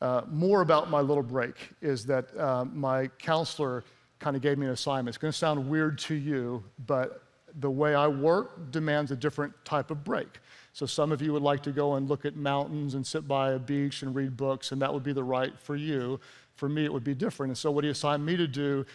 Uh, 0.02 0.22
more 0.30 0.62
about 0.62 0.90
my 0.90 1.02
little 1.02 1.24
break 1.24 1.56
is 1.82 2.06
that 2.06 2.36
uh, 2.38 2.66
my 2.66 3.08
counselor 3.20 3.84
kind 4.20 4.36
of 4.36 4.42
gave 4.42 4.58
me 4.58 4.66
an 4.66 4.72
assignment. 4.72 5.10
It's 5.10 5.18
going 5.18 5.32
to 5.32 5.38
sound 5.38 5.70
weird 5.70 5.98
to 6.00 6.16
you, 6.16 6.64
but 6.86 7.24
the 7.60 7.70
way 7.70 7.96
I 7.96 8.08
work 8.08 8.72
demands 8.72 9.12
a 9.12 9.16
different 9.16 9.54
type 9.66 9.92
of 9.92 10.04
break. 10.04 10.40
So 10.74 10.86
some 10.86 11.12
of 11.12 11.22
you 11.22 11.34
would 11.34 11.42
like 11.42 11.64
to 11.64 11.72
go 11.72 11.96
and 11.96 12.08
look 12.08 12.26
at 12.26 12.36
mountains 12.36 12.94
and 12.94 13.06
sit 13.06 13.28
by 13.28 13.52
a 13.52 13.60
beach 13.60 14.02
and 14.02 14.16
read 14.16 14.38
books, 14.38 14.72
and 14.72 14.82
that 14.82 14.94
would 14.94 15.04
be 15.04 15.14
the 15.14 15.24
right 15.24 15.58
for 15.60 15.76
you. 15.76 16.20
For 16.56 16.70
me, 16.70 16.86
it 16.86 16.94
would 16.94 17.04
be 17.04 17.16
different. 17.16 17.52
And 17.52 17.58
so 17.58 17.72
what 17.72 17.84
he 17.84 17.90
assigned 17.90 18.26
me 18.26 18.38
to 18.38 18.48
do 18.48 18.86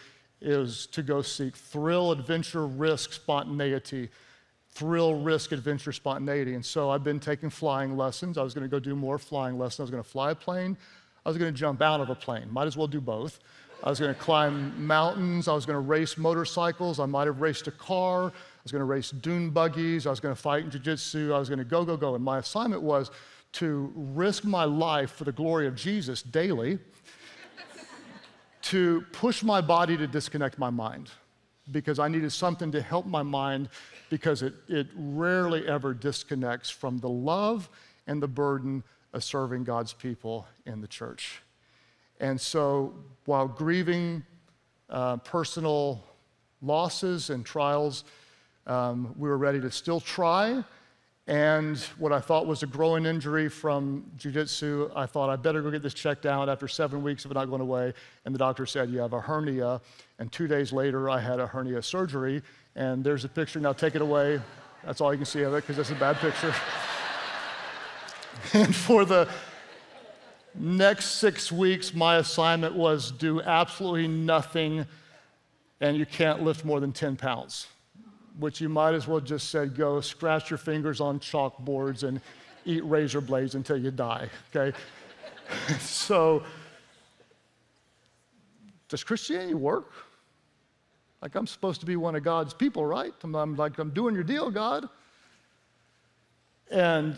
is 0.41 0.87
to 0.87 1.01
go 1.01 1.21
seek 1.21 1.55
thrill, 1.55 2.11
adventure, 2.11 2.65
risk, 2.67 3.13
spontaneity. 3.13 4.09
Thrill, 4.69 5.15
risk, 5.15 5.51
adventure, 5.51 5.93
spontaneity. 5.93 6.53
And 6.53 6.65
so 6.65 6.89
I've 6.89 7.03
been 7.03 7.19
taking 7.19 7.49
flying 7.49 7.95
lessons. 7.95 8.37
I 8.37 8.43
was 8.43 8.53
going 8.53 8.63
to 8.63 8.69
go 8.69 8.79
do 8.79 8.95
more 8.95 9.17
flying 9.17 9.57
lessons. 9.57 9.79
I 9.79 9.83
was 9.83 9.91
going 9.91 10.03
to 10.03 10.09
fly 10.09 10.31
a 10.31 10.35
plane. 10.35 10.77
I 11.25 11.29
was 11.29 11.37
going 11.37 11.53
to 11.53 11.57
jump 11.57 11.81
out 11.81 12.01
of 12.01 12.09
a 12.09 12.15
plane. 12.15 12.51
Might 12.51 12.67
as 12.67 12.75
well 12.75 12.87
do 12.87 12.99
both. 12.99 13.39
I 13.83 13.89
was 13.89 13.99
going 13.99 14.13
to 14.13 14.19
climb 14.19 14.85
mountains. 14.85 15.47
I 15.47 15.53
was 15.53 15.65
going 15.65 15.75
to 15.75 15.79
race 15.79 16.17
motorcycles. 16.17 16.99
I 16.99 17.05
might 17.05 17.27
have 17.27 17.39
raced 17.41 17.67
a 17.67 17.71
car 17.71 18.33
was 18.65 18.71
going 18.71 18.81
to 18.81 18.85
race 18.85 19.11
dune 19.11 19.51
buggies. 19.51 20.07
I 20.07 20.09
was 20.09 20.19
going 20.19 20.35
to 20.35 20.41
fight 20.41 20.63
in 20.63 20.71
jiu-jitsu. 20.71 21.31
I 21.31 21.37
was 21.37 21.49
going 21.49 21.59
to 21.59 21.65
go, 21.65 21.85
go, 21.85 21.95
go. 21.95 22.15
And 22.15 22.23
my 22.23 22.39
assignment 22.39 22.81
was 22.81 23.11
to 23.53 23.93
risk 23.95 24.43
my 24.43 24.63
life 24.63 25.11
for 25.11 25.23
the 25.23 25.31
glory 25.31 25.67
of 25.67 25.75
Jesus 25.75 26.23
daily, 26.23 26.79
to 28.63 29.05
push 29.11 29.43
my 29.43 29.61
body 29.61 29.95
to 29.95 30.07
disconnect 30.07 30.57
my 30.57 30.71
mind 30.71 31.11
because 31.71 31.99
I 31.99 32.07
needed 32.07 32.31
something 32.31 32.71
to 32.71 32.81
help 32.81 33.05
my 33.05 33.23
mind 33.23 33.69
because 34.09 34.41
it, 34.41 34.55
it 34.67 34.87
rarely 34.95 35.67
ever 35.67 35.93
disconnects 35.93 36.69
from 36.69 36.97
the 36.97 37.09
love 37.09 37.69
and 38.07 38.21
the 38.21 38.27
burden 38.27 38.83
of 39.13 39.23
serving 39.23 39.63
God's 39.63 39.93
people 39.93 40.47
in 40.65 40.81
the 40.81 40.87
church. 40.87 41.41
And 42.19 42.39
so 42.41 42.93
while 43.25 43.47
grieving 43.47 44.23
uh, 44.89 45.17
personal 45.17 46.03
losses 46.61 47.29
and 47.29 47.45
trials, 47.45 48.03
um, 48.67 49.13
we 49.17 49.29
were 49.29 49.37
ready 49.37 49.59
to 49.61 49.71
still 49.71 49.99
try. 49.99 50.63
And 51.27 51.79
what 51.97 52.11
I 52.11 52.19
thought 52.19 52.45
was 52.45 52.61
a 52.61 52.67
growing 52.67 53.05
injury 53.05 53.49
from 53.49 54.05
jujitsu, 54.17 54.91
I 54.95 55.07
thought 55.07 55.31
I 55.31 55.35
better 55.35 55.61
go 55.61 55.71
get 55.71 55.81
this 55.81 55.95
checked 55.95 56.27
out 56.27 56.49
after 56.49 56.67
seven 56.67 57.01
weeks 57.01 57.25
of 57.25 57.31
it 57.31 57.33
not 57.33 57.49
going 57.49 57.61
away. 57.61 57.93
And 58.25 58.35
the 58.35 58.39
doctor 58.39 58.65
said, 58.67 58.91
You 58.91 58.99
have 58.99 59.13
a 59.13 59.19
hernia. 59.19 59.81
And 60.19 60.31
two 60.31 60.47
days 60.47 60.71
later, 60.71 61.09
I 61.09 61.19
had 61.19 61.39
a 61.39 61.47
hernia 61.47 61.81
surgery. 61.81 62.43
And 62.75 63.03
there's 63.03 63.25
a 63.25 63.29
picture. 63.29 63.59
Now 63.59 63.73
take 63.73 63.95
it 63.95 64.01
away. 64.01 64.39
That's 64.83 65.01
all 65.01 65.11
you 65.11 65.17
can 65.17 65.25
see 65.25 65.41
of 65.41 65.53
it 65.55 65.65
because 65.65 65.79
it's 65.79 65.89
a 65.89 65.95
bad 65.95 66.17
picture. 66.17 66.53
and 68.53 68.75
for 68.75 69.03
the 69.03 69.27
next 70.53 71.05
six 71.15 71.51
weeks, 71.51 71.91
my 71.91 72.17
assignment 72.17 72.75
was 72.75 73.11
do 73.11 73.41
absolutely 73.41 74.07
nothing, 74.07 74.85
and 75.81 75.97
you 75.97 76.05
can't 76.05 76.43
lift 76.43 76.63
more 76.63 76.79
than 76.79 76.91
10 76.91 77.15
pounds 77.15 77.67
which 78.39 78.59
you 78.61 78.69
might 78.69 78.93
as 78.93 79.07
well 79.07 79.19
just 79.19 79.49
said, 79.49 79.75
go 79.75 80.01
scratch 80.01 80.49
your 80.49 80.57
fingers 80.57 80.99
on 80.99 81.19
chalkboards 81.19 82.03
and 82.03 82.21
eat 82.65 82.83
razor 82.85 83.21
blades 83.21 83.55
until 83.55 83.77
you 83.77 83.91
die, 83.91 84.29
okay? 84.53 84.75
so, 85.79 86.43
does 88.89 89.03
Christianity 89.03 89.53
work? 89.53 89.91
Like, 91.21 91.35
I'm 91.35 91.47
supposed 91.47 91.79
to 91.79 91.85
be 91.85 91.95
one 91.95 92.15
of 92.15 92.23
God's 92.23 92.53
people, 92.53 92.85
right? 92.85 93.13
I'm, 93.23 93.35
I'm 93.35 93.55
like, 93.55 93.79
I'm 93.79 93.91
doing 93.91 94.13
your 94.13 94.23
deal, 94.23 94.51
God. 94.51 94.87
And 96.69 97.15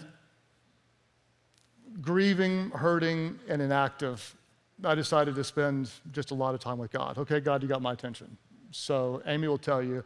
grieving, 2.01 2.69
hurting, 2.71 3.39
and 3.49 3.62
inactive, 3.62 4.36
I 4.84 4.95
decided 4.95 5.36
to 5.36 5.43
spend 5.43 5.89
just 6.12 6.32
a 6.32 6.36
lot 6.36 6.53
of 6.53 6.62
time 6.62 6.77
with 6.77 6.91
God. 6.91 7.17
Okay, 7.17 7.39
God, 7.39 7.63
you 7.63 7.67
got 7.67 7.82
my 7.82 7.93
attention. 7.93 8.38
So, 8.71 9.21
Amy 9.25 9.47
will 9.47 9.58
tell 9.58 9.82
you, 9.82 10.03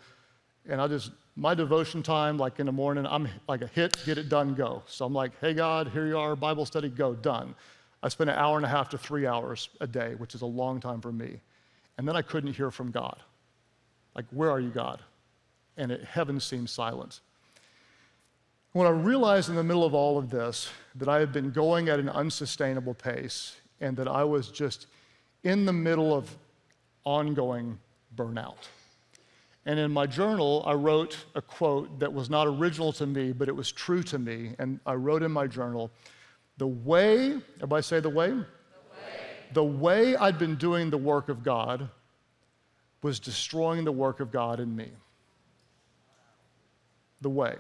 and 0.70 0.82
I 0.82 0.88
just, 0.88 1.12
my 1.36 1.54
devotion 1.54 2.04
time, 2.04 2.38
like 2.38 2.60
in 2.60 2.66
the 2.66 2.72
morning, 2.72 3.06
I'm 3.08 3.28
like 3.48 3.62
a 3.62 3.68
hit, 3.68 3.98
get 4.06 4.18
it 4.18 4.30
done, 4.30 4.54
go. 4.54 4.84
So 4.88 5.06
I'm 5.06 5.14
like, 5.14 5.32
hey, 5.42 5.54
God, 5.54 5.88
here 5.88 6.08
you 6.08 6.18
are, 6.18 6.36
Bible 6.36 6.66
study, 6.66 6.90
go, 6.90 7.14
done. 7.14 7.56
I 8.04 8.10
spend 8.10 8.30
an 8.30 8.36
hour 8.36 8.58
and 8.58 8.66
a 8.66 8.70
half 8.70 8.90
to 8.90 8.98
three 8.98 9.26
hours 9.26 9.70
a 9.80 9.88
day, 9.88 10.16
which 10.18 10.36
is 10.36 10.42
a 10.42 10.46
long 10.46 10.80
time 10.80 11.02
for 11.02 11.12
me. 11.12 11.40
And 11.98 12.08
then 12.08 12.16
I 12.16 12.22
couldn't 12.22 12.54
hear 12.54 12.72
from 12.72 12.92
God. 12.92 13.18
Like, 14.16 14.26
where 14.32 14.50
are 14.50 14.60
you, 14.60 14.70
God? 14.70 15.02
And 15.78 15.92
it, 15.92 16.04
heaven 16.04 16.40
seemed 16.40 16.70
silent. 16.70 17.22
When 18.74 18.88
I 18.88 18.92
realized 18.92 19.50
in 19.50 19.56
the 19.56 19.64
middle 19.64 19.84
of 19.84 19.94
all 19.94 20.18
of 20.18 20.30
this 20.30 20.70
that 20.96 21.10
I 21.10 21.20
had 21.20 21.34
been 21.34 21.52
going 21.52 21.90
at 21.90 22.00
an 22.00 22.10
unsustainable 22.10 22.94
pace 22.94 23.58
and 23.82 23.98
that 23.98 24.08
I 24.08 24.24
was 24.24 24.48
just 24.50 24.88
in 25.44 25.66
the 25.66 25.74
middle 25.74 26.16
of 26.16 26.36
ongoing 27.04 27.80
burnout 28.16 28.68
and 29.66 29.80
in 29.80 29.92
my 29.92 30.08
journal, 30.08 30.64
I 30.66 30.74
wrote 30.74 31.18
a 31.36 31.42
quote 31.42 32.00
that 32.00 32.12
was 32.12 32.30
not 32.30 32.48
original 32.48 32.92
to 32.94 33.06
me, 33.06 33.32
but 33.32 33.48
it 33.48 33.56
was 33.56 33.72
true 33.72 34.02
to 34.04 34.18
me. 34.18 34.56
And 34.58 34.80
I 34.86 34.94
wrote 34.94 35.22
in 35.22 35.32
my 35.32 35.46
journal, 35.46 35.92
the 36.58 36.68
way, 36.68 37.38
everybody 37.58 37.84
say 37.84 38.00
the 38.00 38.10
way? 38.10 38.30
The 38.30 38.36
way, 38.36 38.46
the 39.54 39.64
way 39.64 40.16
I'd 40.16 40.40
been 40.40 40.56
doing 40.56 40.90
the 40.90 40.98
work 40.98 41.30
of 41.30 41.44
God 41.44 41.90
was 43.04 43.20
destroying 43.20 43.84
the 43.84 43.92
work 43.92 44.20
of 44.20 44.32
God 44.32 44.60
in 44.60 44.76
me. 44.76 44.90
The 47.22 47.30
way. 47.30 47.56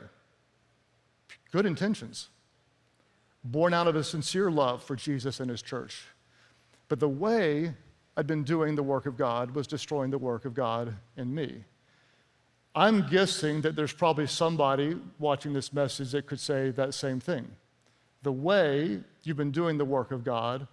Good 1.52 1.68
intentions, 1.68 2.30
born 3.44 3.74
out 3.74 3.88
of 3.88 3.96
a 3.96 4.04
sincere 4.04 4.50
love 4.50 4.84
for 4.84 4.96
Jesus 4.96 5.40
and 5.40 5.52
his 5.52 5.62
church. 5.62 6.06
But 6.90 7.00
the 7.00 7.10
way 7.10 7.74
I'd 8.18 8.28
been 8.28 8.44
doing 8.44 8.76
the 8.76 8.84
work 8.84 9.06
of 9.06 9.18
God 9.18 9.52
was 9.52 9.68
destroying 9.68 10.10
the 10.10 10.18
work 10.18 10.46
of 10.46 10.54
God 10.54 10.96
in 11.16 11.34
me. 11.34 11.64
I'm 12.74 13.08
guessing 13.08 13.62
that 13.62 13.76
there's 13.76 13.94
probably 13.94 14.28
somebody 14.28 14.98
watching 15.20 15.54
this 15.54 15.74
message 15.74 16.12
that 16.12 16.26
could 16.26 16.40
say 16.40 16.72
that 16.72 16.94
same 16.94 17.20
thing. 17.20 17.48
The 18.24 18.32
way 18.32 19.00
you've 19.24 19.38
been 19.38 19.52
doing 19.52 19.78
the 19.78 19.86
work 19.86 20.12
of 20.12 20.24
God 20.24 20.68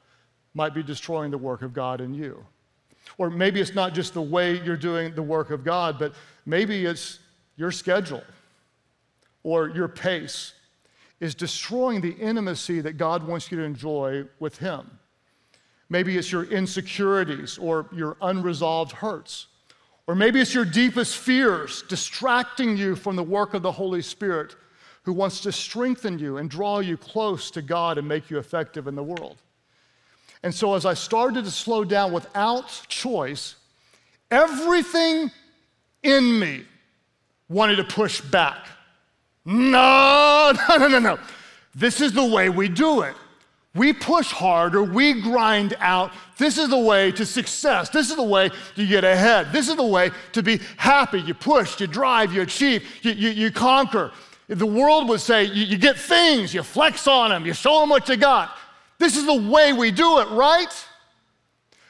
might 0.54 0.74
be 0.74 0.82
destroying 0.82 1.30
the 1.30 1.38
work 1.38 1.62
of 1.62 1.72
God 1.72 2.00
in 2.00 2.14
you. 2.14 2.44
Or 3.16 3.30
maybe 3.30 3.60
it's 3.60 3.74
not 3.74 3.94
just 3.94 4.14
the 4.14 4.22
way 4.22 4.62
you're 4.62 4.76
doing 4.76 5.14
the 5.14 5.22
work 5.22 5.50
of 5.50 5.64
God, 5.64 5.98
but 5.98 6.14
maybe 6.46 6.84
it's 6.84 7.18
your 7.56 7.72
schedule 7.72 8.22
or 9.42 9.68
your 9.68 9.88
pace 9.88 10.52
is 11.20 11.34
destroying 11.34 12.00
the 12.00 12.12
intimacy 12.12 12.80
that 12.80 12.92
God 12.92 13.26
wants 13.26 13.50
you 13.50 13.58
to 13.58 13.64
enjoy 13.64 14.24
with 14.38 14.58
Him. 14.58 14.88
Maybe 15.88 16.16
it's 16.16 16.30
your 16.30 16.44
insecurities 16.44 17.58
or 17.58 17.88
your 17.92 18.16
unresolved 18.20 18.92
hurts. 18.92 19.46
Or 20.08 20.14
maybe 20.14 20.40
it's 20.40 20.54
your 20.54 20.64
deepest 20.64 21.18
fears 21.18 21.82
distracting 21.82 22.78
you 22.78 22.96
from 22.96 23.14
the 23.14 23.22
work 23.22 23.52
of 23.52 23.60
the 23.60 23.70
Holy 23.70 24.00
Spirit 24.00 24.56
who 25.02 25.12
wants 25.12 25.40
to 25.42 25.52
strengthen 25.52 26.18
you 26.18 26.38
and 26.38 26.48
draw 26.48 26.78
you 26.78 26.96
close 26.96 27.50
to 27.50 27.60
God 27.60 27.98
and 27.98 28.08
make 28.08 28.30
you 28.30 28.38
effective 28.38 28.86
in 28.86 28.94
the 28.94 29.02
world. 29.02 29.36
And 30.42 30.54
so, 30.54 30.74
as 30.74 30.86
I 30.86 30.94
started 30.94 31.44
to 31.44 31.50
slow 31.50 31.84
down 31.84 32.10
without 32.10 32.68
choice, 32.88 33.56
everything 34.30 35.30
in 36.02 36.40
me 36.40 36.64
wanted 37.50 37.76
to 37.76 37.84
push 37.84 38.22
back. 38.22 38.66
No, 39.44 40.52
no, 40.68 40.76
no, 40.78 40.88
no, 40.88 40.98
no. 41.00 41.18
This 41.74 42.00
is 42.00 42.12
the 42.12 42.24
way 42.24 42.48
we 42.48 42.68
do 42.68 43.02
it. 43.02 43.14
We 43.78 43.92
push 43.92 44.30
harder, 44.30 44.82
we 44.82 45.20
grind 45.22 45.74
out. 45.78 46.12
This 46.36 46.58
is 46.58 46.68
the 46.68 46.78
way 46.78 47.12
to 47.12 47.24
success. 47.24 47.88
This 47.88 48.10
is 48.10 48.16
the 48.16 48.22
way 48.22 48.50
to 48.74 48.86
get 48.86 49.04
ahead. 49.04 49.52
This 49.52 49.68
is 49.68 49.76
the 49.76 49.86
way 49.86 50.10
to 50.32 50.42
be 50.42 50.60
happy. 50.76 51.20
You 51.20 51.34
push, 51.34 51.80
you 51.80 51.86
drive, 51.86 52.32
you 52.32 52.42
achieve, 52.42 52.86
you, 53.02 53.12
you, 53.12 53.30
you 53.30 53.50
conquer. 53.50 54.10
The 54.48 54.66
world 54.66 55.08
would 55.08 55.20
say 55.20 55.44
you, 55.44 55.64
you 55.64 55.78
get 55.78 55.96
things, 55.96 56.52
you 56.52 56.62
flex 56.62 57.06
on 57.06 57.30
them, 57.30 57.46
you 57.46 57.54
show 57.54 57.80
them 57.80 57.88
what 57.88 58.08
you 58.08 58.16
got. 58.16 58.56
This 58.98 59.16
is 59.16 59.26
the 59.26 59.34
way 59.50 59.72
we 59.72 59.90
do 59.90 60.18
it, 60.18 60.28
right? 60.30 60.86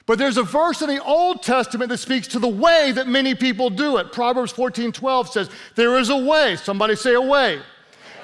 But 0.04 0.18
there's 0.18 0.38
a 0.38 0.42
verse 0.42 0.82
in 0.82 0.88
the 0.88 1.02
Old 1.02 1.42
Testament 1.42 1.90
that 1.90 1.98
speaks 1.98 2.28
to 2.28 2.38
the 2.38 2.48
way 2.48 2.92
that 2.92 3.06
many 3.08 3.34
people 3.34 3.70
do 3.70 3.98
it. 3.98 4.12
Proverbs 4.12 4.52
14 4.52 4.92
12 4.92 5.28
says, 5.28 5.50
There 5.74 5.98
is 5.98 6.10
a 6.10 6.16
way. 6.16 6.56
Somebody 6.56 6.96
say 6.96 7.14
a 7.14 7.20
way. 7.20 7.60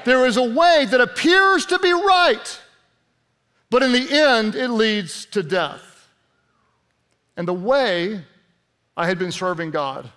There 0.04 0.26
is 0.26 0.36
a 0.36 0.42
way 0.42 0.86
that 0.90 1.00
appears 1.00 1.66
to 1.66 1.78
be 1.78 1.92
right, 1.92 2.60
but 3.74 3.82
in 3.82 3.90
the 3.90 4.08
end, 4.08 4.54
it 4.54 4.68
leads 4.68 5.26
to 5.26 5.42
death. 5.42 6.08
And 7.36 7.48
the 7.48 7.52
way 7.52 8.22
I 8.96 9.04
had 9.04 9.18
been 9.18 9.32
serving 9.32 9.72
God 9.72 10.08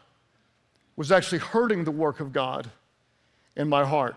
was 0.95 1.11
actually 1.11 1.39
hurting 1.39 1.83
the 1.83 1.89
work 1.89 2.19
of 2.19 2.31
God 2.31 2.69
in 3.55 3.67
my 3.67 3.83
heart. 3.83 4.15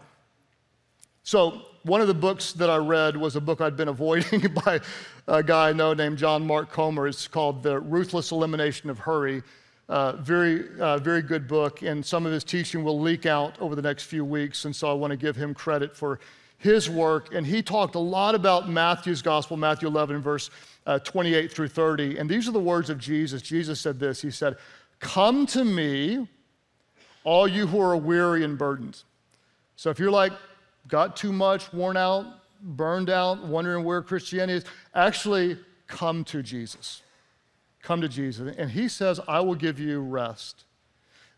So 1.22 1.62
one 1.84 2.02
of 2.02 2.06
the 2.06 2.12
books 2.12 2.52
that 2.52 2.68
I 2.68 2.76
read 2.76 3.16
was 3.16 3.34
a 3.34 3.40
book 3.40 3.62
I'd 3.62 3.78
been 3.78 3.88
avoiding 3.96 4.40
by 4.66 4.80
a 5.26 5.42
guy 5.42 5.70
I 5.70 5.72
know 5.72 5.94
named 5.94 6.18
John 6.18 6.46
Mark 6.46 6.70
Comer. 6.70 7.08
It's 7.08 7.26
called 7.26 7.62
The 7.62 7.80
Ruthless 7.80 8.32
Elimination 8.32 8.90
of 8.90 8.98
Hurry. 8.98 9.42
Uh, 9.88 10.16
very, 10.16 10.78
uh, 10.78 10.98
very 10.98 11.22
good 11.22 11.48
book, 11.48 11.80
and 11.80 12.04
some 12.04 12.26
of 12.26 12.32
his 12.32 12.44
teaching 12.44 12.84
will 12.84 13.00
leak 13.00 13.24
out 13.24 13.58
over 13.58 13.74
the 13.74 13.80
next 13.80 14.02
few 14.02 14.22
weeks, 14.22 14.66
and 14.66 14.76
so 14.76 14.90
I 14.90 14.92
want 14.92 15.12
to 15.12 15.16
give 15.16 15.34
him 15.34 15.54
credit 15.54 15.96
for 15.96 16.20
his 16.60 16.88
work. 16.88 17.34
And 17.34 17.44
he 17.44 17.62
talked 17.62 17.96
a 17.96 18.00
lot 18.00 18.34
about 18.34 18.68
Matthew's 18.68 19.22
gospel, 19.22 19.56
Matthew 19.56 19.88
11, 19.88 20.20
verse 20.20 20.50
uh, 20.86 20.98
28 21.00 21.50
through 21.52 21.68
30. 21.68 22.18
And 22.18 22.30
these 22.30 22.48
are 22.48 22.52
the 22.52 22.60
words 22.60 22.88
of 22.88 22.98
Jesus. 22.98 23.42
Jesus 23.42 23.80
said 23.80 23.98
this 23.98 24.22
He 24.22 24.30
said, 24.30 24.56
Come 25.00 25.46
to 25.46 25.64
me, 25.64 26.28
all 27.24 27.48
you 27.48 27.66
who 27.66 27.80
are 27.80 27.96
weary 27.96 28.44
and 28.44 28.56
burdened. 28.56 29.02
So 29.76 29.90
if 29.90 29.98
you're 29.98 30.10
like, 30.10 30.32
got 30.88 31.16
too 31.16 31.32
much, 31.32 31.72
worn 31.72 31.96
out, 31.96 32.26
burned 32.62 33.08
out, 33.08 33.44
wondering 33.44 33.84
where 33.84 34.02
Christianity 34.02 34.58
is, 34.58 34.64
actually 34.94 35.58
come 35.86 36.24
to 36.24 36.42
Jesus. 36.42 37.02
Come 37.82 38.02
to 38.02 38.08
Jesus. 38.08 38.54
And 38.58 38.70
he 38.70 38.88
says, 38.88 39.20
I 39.26 39.40
will 39.40 39.54
give 39.54 39.80
you 39.80 40.00
rest. 40.00 40.64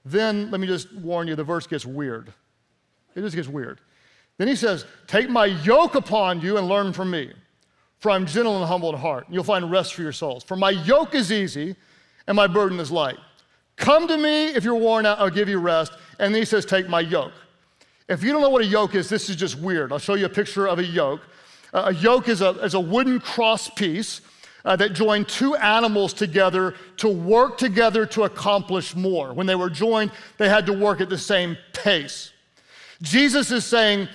Then, 0.04 0.50
let 0.50 0.60
me 0.60 0.66
just 0.66 0.92
warn 0.92 1.28
you, 1.28 1.36
the 1.36 1.44
verse 1.44 1.68
gets 1.68 1.86
weird. 1.86 2.32
It 3.14 3.20
just 3.20 3.36
gets 3.36 3.46
weird. 3.46 3.80
Then 4.42 4.48
he 4.48 4.56
says, 4.56 4.86
Take 5.06 5.30
my 5.30 5.46
yoke 5.46 5.94
upon 5.94 6.40
you 6.40 6.58
and 6.58 6.66
learn 6.66 6.92
from 6.92 7.12
me, 7.12 7.30
for 8.00 8.10
I'm 8.10 8.26
gentle 8.26 8.56
and 8.56 8.66
humble 8.66 8.92
in 8.92 8.98
heart. 8.98 9.26
And 9.26 9.34
you'll 9.36 9.44
find 9.44 9.70
rest 9.70 9.94
for 9.94 10.02
your 10.02 10.10
souls. 10.10 10.42
For 10.42 10.56
my 10.56 10.70
yoke 10.70 11.14
is 11.14 11.30
easy 11.30 11.76
and 12.26 12.34
my 12.34 12.48
burden 12.48 12.80
is 12.80 12.90
light. 12.90 13.18
Come 13.76 14.08
to 14.08 14.16
me 14.16 14.46
if 14.46 14.64
you're 14.64 14.74
worn 14.74 15.06
out, 15.06 15.20
I'll 15.20 15.30
give 15.30 15.48
you 15.48 15.60
rest. 15.60 15.92
And 16.18 16.34
then 16.34 16.42
he 16.42 16.44
says, 16.44 16.66
Take 16.66 16.88
my 16.88 16.98
yoke. 16.98 17.30
If 18.08 18.24
you 18.24 18.32
don't 18.32 18.42
know 18.42 18.50
what 18.50 18.62
a 18.62 18.66
yoke 18.66 18.96
is, 18.96 19.08
this 19.08 19.30
is 19.30 19.36
just 19.36 19.60
weird. 19.60 19.92
I'll 19.92 20.00
show 20.00 20.14
you 20.14 20.26
a 20.26 20.28
picture 20.28 20.66
of 20.66 20.80
a 20.80 20.84
yoke. 20.84 21.20
Uh, 21.72 21.84
a 21.86 21.94
yoke 21.94 22.28
is 22.28 22.40
a, 22.40 22.48
is 22.64 22.74
a 22.74 22.80
wooden 22.80 23.20
cross 23.20 23.70
piece 23.70 24.22
uh, 24.64 24.74
that 24.74 24.92
joined 24.92 25.28
two 25.28 25.54
animals 25.54 26.12
together 26.12 26.74
to 26.96 27.08
work 27.08 27.58
together 27.58 28.06
to 28.06 28.24
accomplish 28.24 28.96
more. 28.96 29.34
When 29.34 29.46
they 29.46 29.54
were 29.54 29.70
joined, 29.70 30.10
they 30.36 30.48
had 30.48 30.66
to 30.66 30.72
work 30.72 31.00
at 31.00 31.08
the 31.08 31.16
same 31.16 31.56
pace. 31.72 32.32
Jesus 33.02 33.50
is 33.50 33.64
saying, 33.64 34.08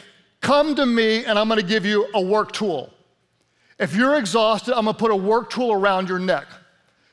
Come 0.48 0.76
to 0.76 0.86
me, 0.86 1.26
and 1.26 1.38
I'm 1.38 1.50
to 1.50 1.62
give 1.62 1.86
you 1.86 2.08
a 2.14 2.22
work 2.22 2.54
tool. 2.54 2.90
If 3.80 3.94
you're 3.94 4.16
exhausted, 4.16 4.74
I'm 4.78 4.86
to 4.86 4.94
put 4.94 5.12
a 5.12 5.16
work 5.16 5.50
tool 5.50 5.74
around 5.74 6.08
your 6.08 6.20
neck. 6.20 6.48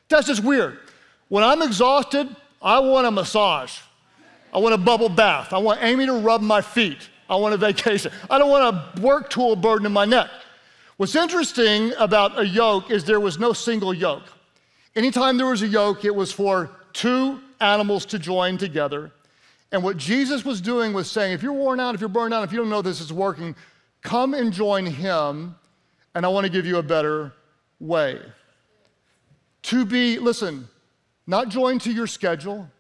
That's 0.09 0.29
just 0.29 0.45
weird. 0.45 0.79
When 1.31 1.43
I'm 1.43 1.61
exhausted, 1.61 2.29
I 2.63 2.79
want 2.79 3.09
a 3.09 3.11
massage. 3.11 3.77
I 4.53 4.59
want 4.59 4.73
a 4.73 4.79
bubble 4.79 5.09
bath. 5.09 5.53
I 5.53 5.59
want 5.59 5.83
Amy 5.83 6.07
to 6.07 6.13
rub 6.13 6.43
my 6.43 6.61
feet. 6.61 7.09
I 7.29 7.35
want 7.35 7.55
a 7.55 7.57
vacation. 7.57 8.13
I 8.31 8.39
don't 8.39 8.51
want 8.51 8.73
a 8.73 9.01
work 9.01 9.31
tool 9.31 9.57
burden 9.57 9.85
in 9.85 9.93
my 9.93 10.05
neck. 10.05 10.31
What's 10.97 11.17
interesting 11.17 11.93
about 11.99 12.39
a 12.39 12.47
yoke 12.47 12.93
is 12.93 13.03
there 13.03 13.19
was 13.19 13.41
no 13.41 13.53
single 13.53 13.93
yoke. 13.93 14.33
Anytime 14.95 15.39
there 15.39 15.49
was 15.49 15.63
a 15.63 15.67
yoke, 15.67 16.05
it 16.05 16.15
was 16.15 16.31
for 16.31 16.71
two 16.93 17.41
animals 17.61 18.07
to 18.07 18.19
join 18.21 18.59
together. 18.59 19.11
And 19.75 19.83
what 19.83 19.97
Jesus 19.97 20.45
was 20.45 20.61
doing 20.61 20.93
was 20.93 21.11
saying, 21.11 21.33
if 21.33 21.43
you're 21.43 21.53
worn 21.53 21.81
out, 21.81 21.97
if 21.97 22.01
you're 22.01 22.09
burned 22.09 22.33
out, 22.33 22.45
if 22.45 22.53
you 22.53 22.59
don't 22.59 22.71
know 22.71 22.81
this 22.81 23.01
is 23.01 23.13
working, 23.13 23.57
come 24.03 24.33
and 24.33 24.53
join 24.53 24.87
him, 24.87 25.57
and 26.15 26.25
I 26.25 26.29
want 26.29 26.45
to 26.45 26.53
give 26.53 26.65
you 26.65 26.77
a 26.77 26.83
better 26.83 27.33
way. 27.81 28.21
To 29.63 29.85
be, 29.85 30.21
listen, 30.21 30.69
not 31.27 31.49
joined 31.49 31.81
to 31.81 31.93
your 31.93 32.07
schedule, 32.07 32.71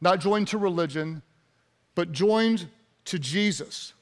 not 0.00 0.20
joined 0.20 0.48
to 0.48 0.56
religion, 0.56 1.20
but 1.94 2.12
joined 2.12 2.66
to 3.04 3.18
Jesus. 3.18 3.92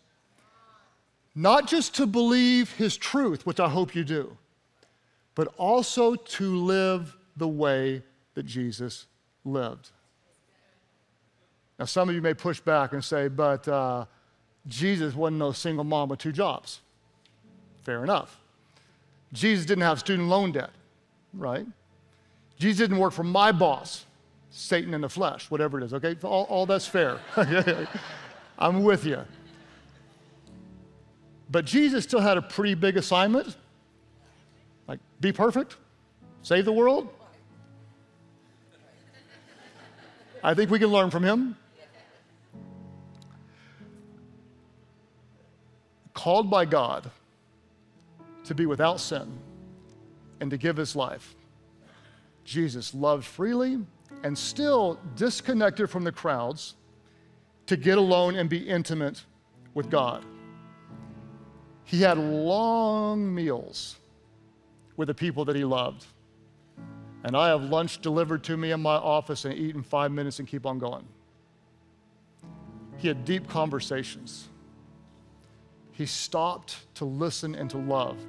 Not 1.35 1.67
just 1.67 1.97
to 1.97 2.07
believe 2.07 2.75
his 2.75 2.97
truth, 2.97 3.45
which 3.45 3.59
I 3.59 3.69
hope 3.69 3.97
you 3.97 4.05
do, 4.05 4.37
but 5.35 5.49
also 5.57 6.15
to 6.15 6.57
live 6.59 7.17
the 7.37 7.49
way 7.49 8.05
that 8.35 8.47
Jesus 8.47 9.07
lived. 9.45 9.91
Now, 11.79 11.85
some 11.85 12.09
of 12.09 12.15
you 12.15 12.23
may 12.23 12.35
push 12.35 12.61
back 12.61 12.93
and 12.93 13.05
say, 13.05 13.29
but 13.29 13.67
uh, 13.69 14.07
Jesus 14.67 15.15
wasn't 15.15 15.39
no 15.39 15.53
single 15.53 15.85
mom 15.85 16.09
with 16.09 16.19
two 16.19 16.33
jobs. 16.33 16.81
Fair 17.85 18.03
enough. 18.03 18.39
Jesus 19.33 19.65
didn't 19.67 19.85
have 19.85 20.01
student 20.01 20.29
loan 20.29 20.53
debt, 20.53 20.71
right? 21.33 21.67
Jesus 22.59 22.79
didn't 22.79 22.99
work 22.99 23.13
for 23.13 23.25
my 23.25 23.53
boss. 23.53 24.05
Satan 24.51 24.95
in 24.95 25.03
the 25.03 25.09
flesh, 25.09 25.51
whatever 25.51 25.79
it 25.79 25.85
is, 25.85 25.95
okay? 25.95 26.17
All, 26.23 26.45
all 26.45 26.67
that's 26.67 26.87
fair. 26.87 27.21
I'm 28.59 28.83
with 28.83 29.05
you. 29.05 29.21
But 31.51 31.65
Jesus 31.65 32.05
still 32.05 32.21
had 32.21 32.39
a 32.39 32.43
pretty 32.43 32.75
big 32.75 32.97
assignment 32.97 33.55
like, 34.89 35.01
be 35.21 35.33
perfect, 35.33 35.77
save 36.43 36.65
the 36.65 36.73
world. 36.73 37.09
I 40.43 40.55
think 40.55 40.71
we 40.71 40.79
can 40.79 40.89
learn 40.89 41.11
from 41.11 41.23
him. 41.23 41.57
Called 46.19 46.51
by 46.51 46.65
God 46.65 47.09
to 48.43 48.53
be 48.53 48.67
without 48.67 48.99
sin 48.99 49.39
and 50.41 50.51
to 50.51 50.57
give 50.57 50.77
his 50.77 50.97
life. 50.97 51.37
Jesus 52.43 52.93
loved 52.93 53.25
freely 53.25 53.79
and 54.25 54.37
still 54.37 54.99
disconnected 55.15 55.89
from 55.89 56.03
the 56.03 56.11
crowds 56.11 56.75
to 57.67 57.77
get 57.77 57.99
alone 57.99 58.35
and 58.35 58.51
be 58.51 58.69
intimate 58.69 59.23
with 59.75 59.91
God. 59.91 60.25
He 61.85 62.01
had 62.03 62.19
long 62.19 63.33
meals 63.33 63.99
with 64.97 65.07
the 65.07 65.15
people 65.15 65.45
that 65.45 65.55
he 65.55 65.63
loved. 65.63 66.05
And 67.23 67.37
I 67.37 67.47
have 67.47 67.63
lunch 67.63 68.03
delivered 68.03 68.43
to 68.43 68.57
me 68.57 68.73
in 68.73 68.83
my 68.83 68.97
office 68.97 69.45
and 69.45 69.55
eat 69.55 69.77
in 69.77 69.85
five 69.85 70.11
minutes 70.11 70.41
and 70.41 70.49
keep 70.49 70.67
on 70.67 70.81
going. 70.81 71.07
He 72.97 73.07
had 73.07 73.25
deep 73.25 73.47
conversations. 73.49 74.49
He 75.99 76.07
stopped 76.07 76.77
to 76.95 77.05
listen 77.05 77.57
and 77.57 77.69
to 77.71 77.77
love 77.77 78.25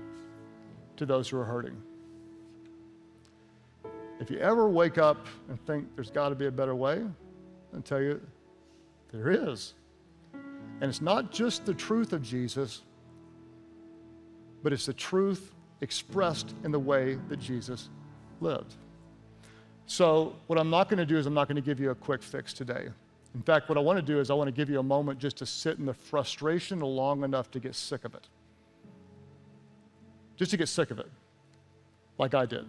to 0.97 1.05
those 1.05 1.29
who 1.29 1.37
are 1.37 1.45
hurting. 1.45 1.79
If 4.19 4.31
you 4.31 4.39
ever 4.39 4.67
wake 4.67 4.97
up 4.97 5.27
and 5.49 5.63
think 5.67 5.85
there's 5.93 6.09
got 6.09 6.29
to 6.29 6.35
be 6.35 6.47
a 6.47 6.51
better 6.51 6.73
way, 6.73 7.05
I 7.77 7.79
tell 7.81 8.01
you, 8.01 8.19
there 9.13 9.29
is. 9.29 9.75
And 10.33 10.89
it's 10.89 10.99
not 10.99 11.31
just 11.31 11.63
the 11.67 11.75
truth 11.75 12.11
of 12.11 12.23
Jesus, 12.23 12.81
but 14.63 14.73
it's 14.73 14.87
the 14.87 14.93
truth 14.93 15.53
expressed 15.81 16.55
in 16.63 16.71
the 16.71 16.79
way 16.79 17.19
that 17.27 17.37
Jesus 17.37 17.89
lived. 18.41 18.73
So, 19.85 20.35
what 20.47 20.57
I'm 20.57 20.71
not 20.71 20.89
going 20.89 20.97
to 20.97 21.05
do 21.05 21.17
is, 21.17 21.27
I'm 21.27 21.35
not 21.35 21.47
going 21.47 21.55
to 21.55 21.61
give 21.61 21.79
you 21.79 21.91
a 21.91 21.95
quick 21.95 22.23
fix 22.23 22.51
today. 22.51 22.89
In 23.35 23.41
fact, 23.43 23.69
what 23.69 23.77
I 23.77 23.81
want 23.81 23.97
to 23.97 24.01
do 24.01 24.19
is, 24.19 24.31
I 24.31 24.33
want 24.33 24.47
to 24.47 24.51
give 24.51 24.69
you 24.69 24.79
a 24.79 24.83
moment 24.83 25.19
just 25.19 25.37
to 25.37 25.45
sit 25.45 25.77
in 25.77 25.85
the 25.85 25.93
frustration 25.93 26.79
long 26.79 27.23
enough 27.23 27.51
to 27.51 27.59
get 27.59 27.75
sick 27.75 28.03
of 28.03 28.15
it. 28.15 28.27
Just 30.35 30.51
to 30.51 30.57
get 30.57 30.67
sick 30.67 30.89
of 30.89 30.99
it, 30.99 31.09
like 32.17 32.33
I 32.33 32.45
did. 32.45 32.65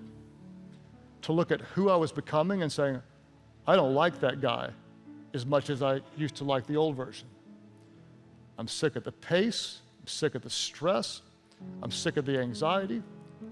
To 1.22 1.32
look 1.32 1.50
at 1.50 1.60
who 1.60 1.88
I 1.88 1.96
was 1.96 2.12
becoming 2.12 2.62
and 2.62 2.70
saying, 2.70 3.00
I 3.66 3.76
don't 3.76 3.94
like 3.94 4.20
that 4.20 4.40
guy 4.40 4.70
as 5.32 5.46
much 5.46 5.70
as 5.70 5.82
I 5.82 6.00
used 6.16 6.34
to 6.36 6.44
like 6.44 6.66
the 6.66 6.76
old 6.76 6.96
version. 6.96 7.28
I'm 8.58 8.68
sick 8.68 8.96
of 8.96 9.04
the 9.04 9.12
pace, 9.12 9.80
I'm 10.00 10.06
sick 10.06 10.34
of 10.34 10.42
the 10.42 10.50
stress, 10.50 11.22
I'm 11.82 11.90
sick 11.90 12.16
of 12.16 12.26
the 12.26 12.38
anxiety, 12.38 13.02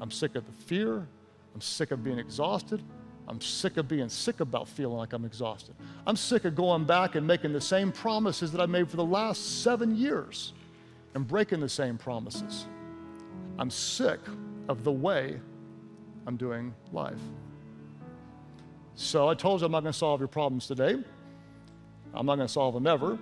I'm 0.01 0.11
sick 0.11 0.35
of 0.35 0.44
the 0.44 0.53
fear, 0.64 1.07
I'm 1.55 1.61
sick 1.61 1.90
of 1.90 2.05
being 2.05 2.18
exhausted, 2.18 2.83
I'm 3.29 3.41
sick 3.43 3.77
of 3.77 3.87
being 3.88 4.09
sick 4.09 4.41
about 4.41 4.69
feeling 4.69 4.97
like 4.97 5.12
I'm 5.12 5.27
exhausted. 5.27 5.75
I'm 6.07 6.17
sick 6.17 6.47
of 6.47 6.55
going 6.55 6.85
back 6.85 7.14
and 7.14 7.27
making 7.27 7.53
the 7.53 7.61
same 7.61 7.93
promises 7.93 8.51
that 8.53 8.61
I 8.61 8.67
made 8.67 8.88
for 8.88 8.97
the 8.97 9.05
last 9.05 9.62
seven 9.62 9.95
years 9.95 10.55
and 11.14 11.29
breaking 11.29 11.61
the 11.61 11.69
same 11.69 11.99
promises. 11.99 12.67
I'm 13.59 13.71
sick 13.71 14.21
of 14.69 14.83
the 14.83 14.93
way 14.93 15.38
I'm 16.27 16.37
doing 16.37 16.75
life. 16.93 17.21
So 18.95 19.29
I 19.29 19.35
told 19.35 19.61
you 19.61 19.67
I'm 19.67 19.73
not 19.73 19.83
going 19.83 19.93
to 19.93 19.99
solve 19.99 20.21
your 20.21 20.29
problems 20.29 20.67
today. 20.67 20.97
I'm 22.14 22.27
not 22.27 22.37
going 22.37 22.49
to 22.49 22.53
solve 22.53 22.75
them 22.75 22.87
ever, 22.87 23.19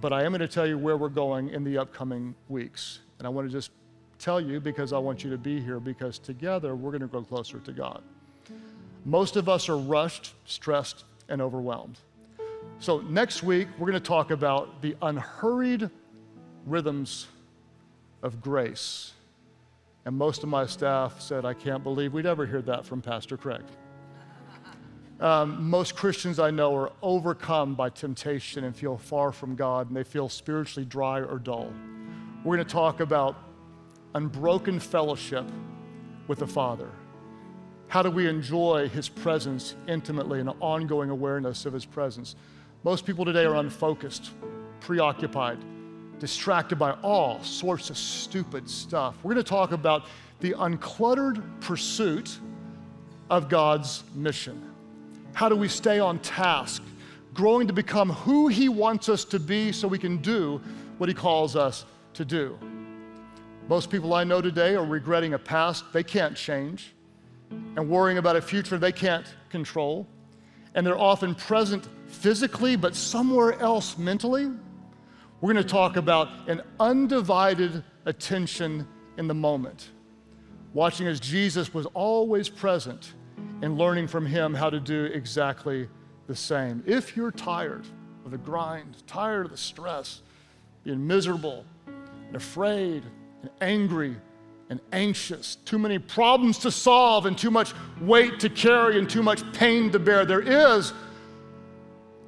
but 0.00 0.14
I 0.14 0.24
am 0.24 0.32
going 0.32 0.40
to 0.40 0.48
tell 0.48 0.66
you 0.66 0.78
where 0.78 0.96
we're 0.96 1.10
going 1.10 1.50
in 1.50 1.62
the 1.62 1.76
upcoming 1.76 2.34
weeks. 2.48 3.00
And 3.18 3.26
I 3.26 3.30
want 3.30 3.46
to 3.46 3.52
just 3.52 3.70
tell 4.18 4.40
you 4.40 4.60
because 4.60 4.94
I 4.94 4.98
want 4.98 5.22
you 5.22 5.30
to 5.30 5.38
be 5.38 5.60
here 5.60 5.78
because 5.78 6.18
together 6.18 6.74
we're 6.74 6.90
going 6.90 7.02
to 7.02 7.06
grow 7.06 7.22
closer 7.22 7.58
to 7.58 7.72
God. 7.72 8.02
Most 9.06 9.36
of 9.36 9.48
us 9.48 9.68
are 9.68 9.78
rushed, 9.78 10.34
stressed, 10.46 11.04
and 11.28 11.40
overwhelmed. 11.40 11.96
So, 12.80 12.98
next 13.02 13.44
week, 13.44 13.68
we're 13.78 13.86
going 13.86 14.02
to 14.02 14.08
talk 14.08 14.32
about 14.32 14.82
the 14.82 14.96
unhurried 15.00 15.88
rhythms 16.66 17.28
of 18.24 18.40
grace. 18.40 19.12
And 20.04 20.16
most 20.16 20.42
of 20.42 20.48
my 20.48 20.66
staff 20.66 21.20
said, 21.20 21.44
I 21.44 21.54
can't 21.54 21.84
believe 21.84 22.14
we'd 22.14 22.26
ever 22.26 22.46
hear 22.46 22.60
that 22.62 22.84
from 22.84 23.00
Pastor 23.00 23.36
Craig. 23.36 23.62
Um, 25.20 25.70
most 25.70 25.94
Christians 25.94 26.40
I 26.40 26.50
know 26.50 26.74
are 26.74 26.92
overcome 27.00 27.76
by 27.76 27.90
temptation 27.90 28.64
and 28.64 28.74
feel 28.74 28.98
far 28.98 29.30
from 29.30 29.54
God, 29.54 29.86
and 29.86 29.96
they 29.96 30.02
feel 30.02 30.28
spiritually 30.28 30.84
dry 30.84 31.20
or 31.20 31.38
dull. 31.38 31.72
We're 32.42 32.56
going 32.56 32.66
to 32.66 32.72
talk 32.72 32.98
about 32.98 33.36
unbroken 34.16 34.80
fellowship 34.80 35.44
with 36.26 36.40
the 36.40 36.46
Father. 36.46 36.90
How 37.88 38.02
do 38.02 38.10
we 38.10 38.28
enjoy 38.28 38.88
His 38.88 39.08
presence 39.08 39.76
intimately 39.86 40.40
and 40.40 40.48
an 40.48 40.56
ongoing 40.60 41.10
awareness 41.10 41.66
of 41.66 41.72
His 41.72 41.84
presence? 41.84 42.34
Most 42.82 43.06
people 43.06 43.24
today 43.24 43.44
are 43.44 43.56
unfocused, 43.56 44.30
preoccupied, 44.80 45.58
distracted 46.18 46.76
by 46.76 46.92
all 47.02 47.42
sorts 47.42 47.90
of 47.90 47.96
stupid 47.96 48.68
stuff. 48.68 49.16
We're 49.22 49.34
going 49.34 49.44
to 49.44 49.48
talk 49.48 49.72
about 49.72 50.06
the 50.40 50.52
uncluttered 50.52 51.42
pursuit 51.60 52.38
of 53.30 53.48
God's 53.48 54.02
mission. 54.14 54.72
How 55.32 55.48
do 55.48 55.56
we 55.56 55.68
stay 55.68 55.98
on 55.98 56.18
task, 56.18 56.82
growing 57.34 57.66
to 57.66 57.72
become 57.72 58.10
who 58.10 58.48
He 58.48 58.68
wants 58.68 59.08
us 59.08 59.24
to 59.26 59.38
be 59.38 59.70
so 59.70 59.86
we 59.86 59.98
can 59.98 60.16
do 60.18 60.60
what 60.98 61.08
He 61.08 61.14
calls 61.14 61.54
us 61.54 61.84
to 62.14 62.24
do? 62.24 62.58
Most 63.68 63.90
people 63.90 64.12
I 64.12 64.24
know 64.24 64.40
today 64.40 64.74
are 64.74 64.84
regretting 64.84 65.34
a 65.34 65.38
past 65.38 65.92
they 65.92 66.04
can't 66.04 66.36
change 66.36 66.95
and 67.50 67.88
worrying 67.88 68.18
about 68.18 68.36
a 68.36 68.42
future 68.42 68.78
they 68.78 68.92
can't 68.92 69.26
control. 69.50 70.06
And 70.74 70.86
they're 70.86 70.98
often 70.98 71.34
present 71.34 71.88
physically, 72.06 72.76
but 72.76 72.94
somewhere 72.94 73.58
else 73.60 73.96
mentally. 73.98 74.50
We're 75.40 75.52
going 75.52 75.64
to 75.64 75.68
talk 75.68 75.96
about 75.96 76.48
an 76.48 76.62
undivided 76.80 77.84
attention 78.04 78.86
in 79.18 79.26
the 79.26 79.34
moment, 79.34 79.90
watching 80.72 81.06
as 81.06 81.20
Jesus 81.20 81.72
was 81.72 81.86
always 81.94 82.48
present 82.48 83.14
and 83.62 83.78
learning 83.78 84.08
from 84.08 84.26
him 84.26 84.54
how 84.54 84.70
to 84.70 84.80
do 84.80 85.04
exactly 85.04 85.88
the 86.26 86.36
same. 86.36 86.82
If 86.86 87.16
you're 87.16 87.30
tired 87.30 87.86
of 88.24 88.30
the 88.30 88.38
grind, 88.38 88.96
tired 89.06 89.46
of 89.46 89.52
the 89.52 89.56
stress, 89.56 90.22
being 90.84 91.06
miserable 91.06 91.64
and 91.86 92.36
afraid 92.36 93.02
and 93.42 93.50
angry 93.60 94.16
and 94.68 94.80
anxious, 94.92 95.56
too 95.64 95.78
many 95.78 95.98
problems 95.98 96.58
to 96.58 96.70
solve, 96.70 97.26
and 97.26 97.38
too 97.38 97.50
much 97.50 97.72
weight 98.00 98.40
to 98.40 98.48
carry, 98.48 98.98
and 98.98 99.08
too 99.08 99.22
much 99.22 99.40
pain 99.52 99.90
to 99.92 99.98
bear. 99.98 100.24
There 100.24 100.72
is 100.72 100.92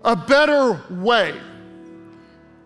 a 0.05 0.15
better 0.15 0.81
way. 0.91 1.35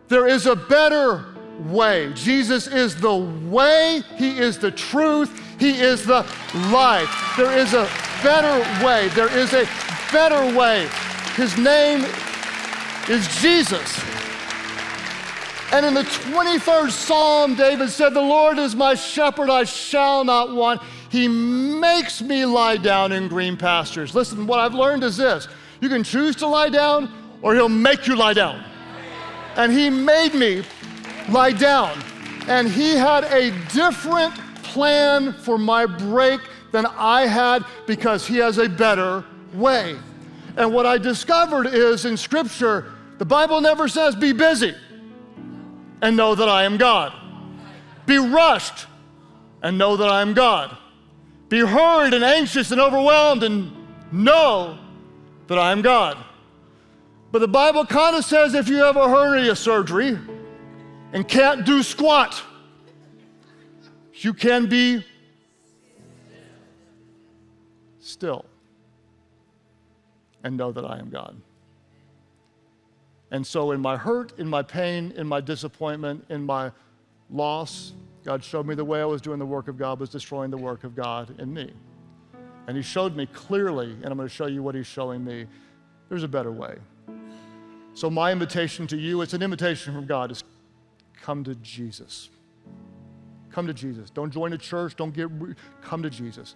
There 0.08 0.26
is 0.26 0.46
a 0.46 0.56
better 0.56 1.24
way. 1.66 2.12
Jesus 2.14 2.66
is 2.66 2.96
the 2.96 3.16
way, 3.16 4.02
He 4.16 4.38
is 4.38 4.58
the 4.58 4.70
truth, 4.70 5.40
He 5.58 5.80
is 5.80 6.04
the 6.04 6.26
life. 6.70 7.34
There 7.36 7.56
is 7.56 7.72
a 7.72 7.88
better 8.22 8.84
way. 8.84 9.08
There 9.08 9.34
is 9.36 9.52
a 9.52 9.66
better 10.12 10.56
way. 10.56 10.88
His 11.34 11.56
name 11.56 12.04
is 13.08 13.26
Jesus. 13.40 14.21
And 15.72 15.86
in 15.86 15.94
the 15.94 16.02
23rd 16.02 16.90
Psalm, 16.90 17.54
David 17.54 17.88
said, 17.88 18.10
The 18.10 18.20
Lord 18.20 18.58
is 18.58 18.76
my 18.76 18.94
shepherd, 18.94 19.48
I 19.48 19.64
shall 19.64 20.22
not 20.22 20.54
want. 20.54 20.82
He 21.08 21.26
makes 21.26 22.20
me 22.20 22.44
lie 22.44 22.76
down 22.76 23.10
in 23.10 23.26
green 23.26 23.56
pastures. 23.56 24.14
Listen, 24.14 24.46
what 24.46 24.60
I've 24.60 24.74
learned 24.74 25.02
is 25.02 25.16
this 25.16 25.48
you 25.80 25.88
can 25.88 26.04
choose 26.04 26.36
to 26.36 26.46
lie 26.46 26.68
down, 26.68 27.10
or 27.40 27.54
He'll 27.54 27.70
make 27.70 28.06
you 28.06 28.16
lie 28.16 28.34
down. 28.34 28.62
And 29.56 29.72
He 29.72 29.88
made 29.88 30.34
me 30.34 30.62
lie 31.30 31.52
down. 31.52 31.98
And 32.48 32.68
He 32.68 32.90
had 32.90 33.24
a 33.24 33.50
different 33.72 34.34
plan 34.62 35.32
for 35.32 35.56
my 35.56 35.86
break 35.86 36.42
than 36.70 36.84
I 36.84 37.26
had 37.26 37.64
because 37.86 38.26
He 38.26 38.36
has 38.36 38.58
a 38.58 38.68
better 38.68 39.24
way. 39.54 39.96
And 40.58 40.74
what 40.74 40.84
I 40.84 40.98
discovered 40.98 41.66
is 41.66 42.04
in 42.04 42.18
Scripture, 42.18 42.92
the 43.16 43.24
Bible 43.24 43.62
never 43.62 43.88
says 43.88 44.14
be 44.14 44.34
busy 44.34 44.74
and 46.02 46.16
know 46.16 46.34
that 46.34 46.48
I 46.48 46.64
am 46.64 46.76
God. 46.76 47.14
Be 48.04 48.18
rushed 48.18 48.86
and 49.62 49.78
know 49.78 49.96
that 49.96 50.10
I 50.10 50.20
am 50.20 50.34
God. 50.34 50.76
Be 51.48 51.60
hurried 51.60 52.12
and 52.12 52.24
anxious 52.24 52.72
and 52.72 52.80
overwhelmed 52.80 53.44
and 53.44 53.72
know 54.10 54.78
that 55.46 55.58
I 55.58 55.70
am 55.70 55.80
God. 55.80 56.18
But 57.30 57.38
the 57.38 57.48
Bible 57.48 57.86
kind 57.86 58.16
of 58.16 58.24
says 58.24 58.54
if 58.54 58.68
you 58.68 58.78
have 58.78 58.96
a 58.96 59.08
hernia 59.08 59.54
surgery 59.54 60.18
and 61.12 61.26
can't 61.26 61.64
do 61.64 61.82
squat, 61.82 62.42
you 64.14 64.34
can 64.34 64.66
be 64.66 65.04
still 68.00 68.44
and 70.42 70.56
know 70.56 70.72
that 70.72 70.84
I 70.84 70.98
am 70.98 71.08
God. 71.08 71.40
And 73.32 73.46
so, 73.46 73.72
in 73.72 73.80
my 73.80 73.96
hurt, 73.96 74.38
in 74.38 74.46
my 74.46 74.62
pain, 74.62 75.14
in 75.16 75.26
my 75.26 75.40
disappointment, 75.40 76.26
in 76.28 76.44
my 76.44 76.70
loss, 77.30 77.94
God 78.24 78.44
showed 78.44 78.66
me 78.66 78.74
the 78.74 78.84
way 78.84 79.00
I 79.00 79.06
was 79.06 79.22
doing 79.22 79.38
the 79.38 79.46
work 79.46 79.68
of 79.68 79.78
God 79.78 79.98
was 79.98 80.10
destroying 80.10 80.50
the 80.50 80.58
work 80.58 80.84
of 80.84 80.94
God 80.94 81.40
in 81.40 81.52
me. 81.52 81.72
And 82.66 82.76
He 82.76 82.82
showed 82.82 83.16
me 83.16 83.24
clearly, 83.24 83.92
and 83.92 84.06
I'm 84.06 84.18
going 84.18 84.28
to 84.28 84.34
show 84.34 84.46
you 84.46 84.62
what 84.62 84.74
He's 84.74 84.86
showing 84.86 85.24
me. 85.24 85.46
There's 86.10 86.24
a 86.24 86.28
better 86.28 86.52
way. 86.52 86.76
So, 87.94 88.10
my 88.10 88.32
invitation 88.32 88.86
to 88.88 88.98
you, 88.98 89.22
it's 89.22 89.32
an 89.32 89.42
invitation 89.42 89.94
from 89.94 90.04
God, 90.04 90.30
is 90.30 90.44
come 91.22 91.42
to 91.44 91.54
Jesus. 91.54 92.28
Come 93.50 93.66
to 93.66 93.74
Jesus. 93.74 94.10
Don't 94.10 94.30
join 94.30 94.52
a 94.52 94.58
church. 94.58 94.94
Don't 94.94 95.14
get, 95.14 95.28
come 95.80 96.02
to 96.02 96.10
Jesus. 96.10 96.54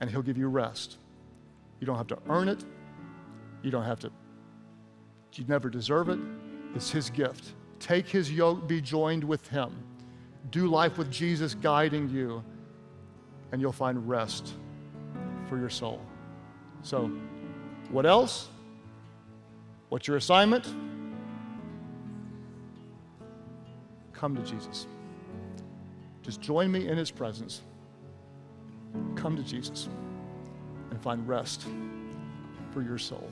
And 0.00 0.08
He'll 0.08 0.22
give 0.22 0.38
you 0.38 0.46
rest. 0.46 0.98
You 1.80 1.88
don't 1.88 1.96
have 1.96 2.06
to 2.06 2.18
earn 2.28 2.48
it. 2.48 2.64
You 3.64 3.72
don't 3.72 3.84
have 3.84 3.98
to 4.00 4.12
you 5.38 5.44
never 5.48 5.68
deserve 5.68 6.08
it. 6.08 6.18
It's 6.74 6.90
His 6.90 7.10
gift. 7.10 7.52
Take 7.80 8.08
His 8.08 8.30
yoke, 8.30 8.66
be 8.66 8.80
joined 8.80 9.24
with 9.24 9.46
Him. 9.48 9.72
Do 10.50 10.66
life 10.66 10.98
with 10.98 11.10
Jesus 11.10 11.54
guiding 11.54 12.08
you, 12.08 12.44
and 13.52 13.60
you'll 13.60 13.72
find 13.72 14.08
rest 14.08 14.54
for 15.48 15.58
your 15.58 15.70
soul. 15.70 16.00
So, 16.82 17.10
what 17.90 18.06
else? 18.06 18.48
What's 19.88 20.06
your 20.08 20.16
assignment? 20.16 20.66
Come 24.12 24.34
to 24.36 24.42
Jesus. 24.42 24.86
Just 26.22 26.40
join 26.40 26.72
me 26.72 26.88
in 26.88 26.96
His 26.96 27.10
presence. 27.10 27.62
Come 29.16 29.36
to 29.36 29.42
Jesus 29.42 29.88
and 30.90 31.02
find 31.02 31.26
rest 31.28 31.66
for 32.70 32.82
your 32.82 32.98
soul. 32.98 33.30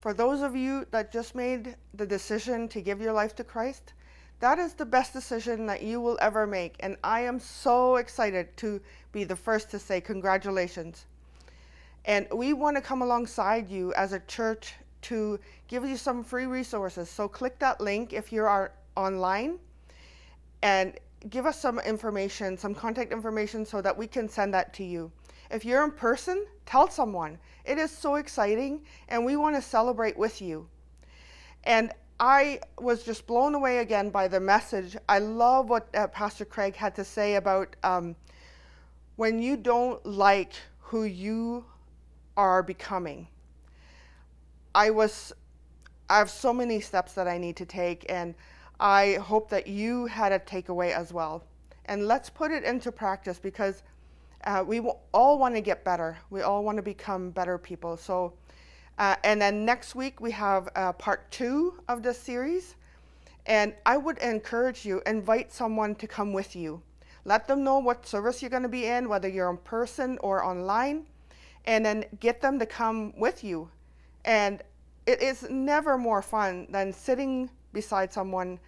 For 0.00 0.14
those 0.14 0.42
of 0.42 0.54
you 0.54 0.86
that 0.92 1.10
just 1.10 1.34
made 1.34 1.74
the 1.92 2.06
decision 2.06 2.68
to 2.68 2.80
give 2.80 3.00
your 3.00 3.12
life 3.12 3.34
to 3.34 3.42
Christ, 3.42 3.94
that 4.38 4.56
is 4.56 4.74
the 4.74 4.86
best 4.86 5.12
decision 5.12 5.66
that 5.66 5.82
you 5.82 6.00
will 6.00 6.16
ever 6.20 6.46
make. 6.46 6.76
And 6.78 6.96
I 7.02 7.22
am 7.22 7.40
so 7.40 7.96
excited 7.96 8.56
to 8.58 8.80
be 9.10 9.24
the 9.24 9.34
first 9.34 9.72
to 9.72 9.78
say 9.80 10.00
congratulations. 10.00 11.06
And 12.04 12.28
we 12.32 12.52
want 12.52 12.76
to 12.76 12.80
come 12.80 13.02
alongside 13.02 13.68
you 13.68 13.92
as 13.94 14.12
a 14.12 14.20
church 14.20 14.74
to 15.02 15.40
give 15.66 15.84
you 15.84 15.96
some 15.96 16.22
free 16.22 16.46
resources. 16.46 17.10
So 17.10 17.26
click 17.26 17.58
that 17.58 17.80
link 17.80 18.12
if 18.12 18.32
you 18.32 18.44
are 18.44 18.70
online 18.96 19.58
and 20.62 20.94
give 21.28 21.44
us 21.44 21.60
some 21.60 21.80
information, 21.80 22.56
some 22.56 22.72
contact 22.72 23.10
information 23.10 23.66
so 23.66 23.82
that 23.82 23.98
we 23.98 24.06
can 24.06 24.28
send 24.28 24.54
that 24.54 24.72
to 24.74 24.84
you. 24.84 25.10
If 25.50 25.64
you're 25.64 25.84
in 25.84 25.92
person, 25.92 26.46
tell 26.66 26.90
someone. 26.90 27.38
It 27.64 27.78
is 27.78 27.90
so 27.90 28.16
exciting 28.16 28.82
and 29.08 29.24
we 29.24 29.36
want 29.36 29.56
to 29.56 29.62
celebrate 29.62 30.16
with 30.16 30.40
you. 30.42 30.68
And 31.64 31.92
I 32.20 32.60
was 32.78 33.04
just 33.04 33.26
blown 33.26 33.54
away 33.54 33.78
again 33.78 34.10
by 34.10 34.28
the 34.28 34.40
message. 34.40 34.96
I 35.08 35.20
love 35.20 35.68
what 35.68 35.88
uh, 35.94 36.08
Pastor 36.08 36.44
Craig 36.44 36.74
had 36.74 36.94
to 36.96 37.04
say 37.04 37.36
about 37.36 37.76
um, 37.84 38.16
when 39.16 39.38
you 39.40 39.56
don't 39.56 40.04
like 40.04 40.52
who 40.80 41.04
you 41.04 41.64
are 42.36 42.62
becoming. 42.62 43.28
I 44.74 44.90
was, 44.90 45.32
I 46.10 46.18
have 46.18 46.30
so 46.30 46.52
many 46.52 46.80
steps 46.80 47.12
that 47.14 47.28
I 47.28 47.38
need 47.38 47.56
to 47.56 47.66
take, 47.66 48.06
and 48.08 48.34
I 48.80 49.14
hope 49.14 49.50
that 49.50 49.66
you 49.66 50.06
had 50.06 50.32
a 50.32 50.38
takeaway 50.38 50.92
as 50.92 51.12
well. 51.12 51.44
And 51.86 52.06
let's 52.06 52.30
put 52.30 52.50
it 52.50 52.64
into 52.64 52.92
practice 52.92 53.38
because 53.38 53.82
uh, 54.44 54.64
we 54.66 54.80
all 55.12 55.38
want 55.38 55.54
to 55.54 55.60
get 55.60 55.84
better. 55.84 56.18
We 56.30 56.42
all 56.42 56.64
want 56.64 56.76
to 56.76 56.82
become 56.82 57.30
better 57.30 57.58
people. 57.58 57.96
So, 57.96 58.34
uh, 58.98 59.16
and 59.24 59.40
then 59.40 59.64
next 59.64 59.94
week 59.94 60.20
we 60.20 60.30
have 60.32 60.68
uh, 60.74 60.92
part 60.92 61.30
two 61.30 61.74
of 61.88 62.02
this 62.02 62.18
series. 62.18 62.76
And 63.46 63.74
I 63.86 63.96
would 63.96 64.18
encourage 64.18 64.84
you, 64.84 65.00
invite 65.06 65.52
someone 65.52 65.94
to 65.96 66.06
come 66.06 66.32
with 66.32 66.54
you. 66.54 66.82
Let 67.24 67.48
them 67.48 67.64
know 67.64 67.78
what 67.78 68.06
service 68.06 68.42
you're 68.42 68.50
going 68.50 68.62
to 68.62 68.68
be 68.68 68.86
in, 68.86 69.08
whether 69.08 69.28
you're 69.28 69.50
in 69.50 69.56
person 69.58 70.18
or 70.20 70.44
online, 70.44 71.06
and 71.64 71.84
then 71.84 72.04
get 72.20 72.40
them 72.40 72.58
to 72.58 72.66
come 72.66 73.12
with 73.18 73.42
you. 73.42 73.70
And 74.24 74.62
it 75.06 75.22
is 75.22 75.48
never 75.48 75.96
more 75.96 76.22
fun 76.22 76.66
than 76.70 76.92
sitting 76.92 77.50
beside 77.72 78.12
someone 78.12 78.58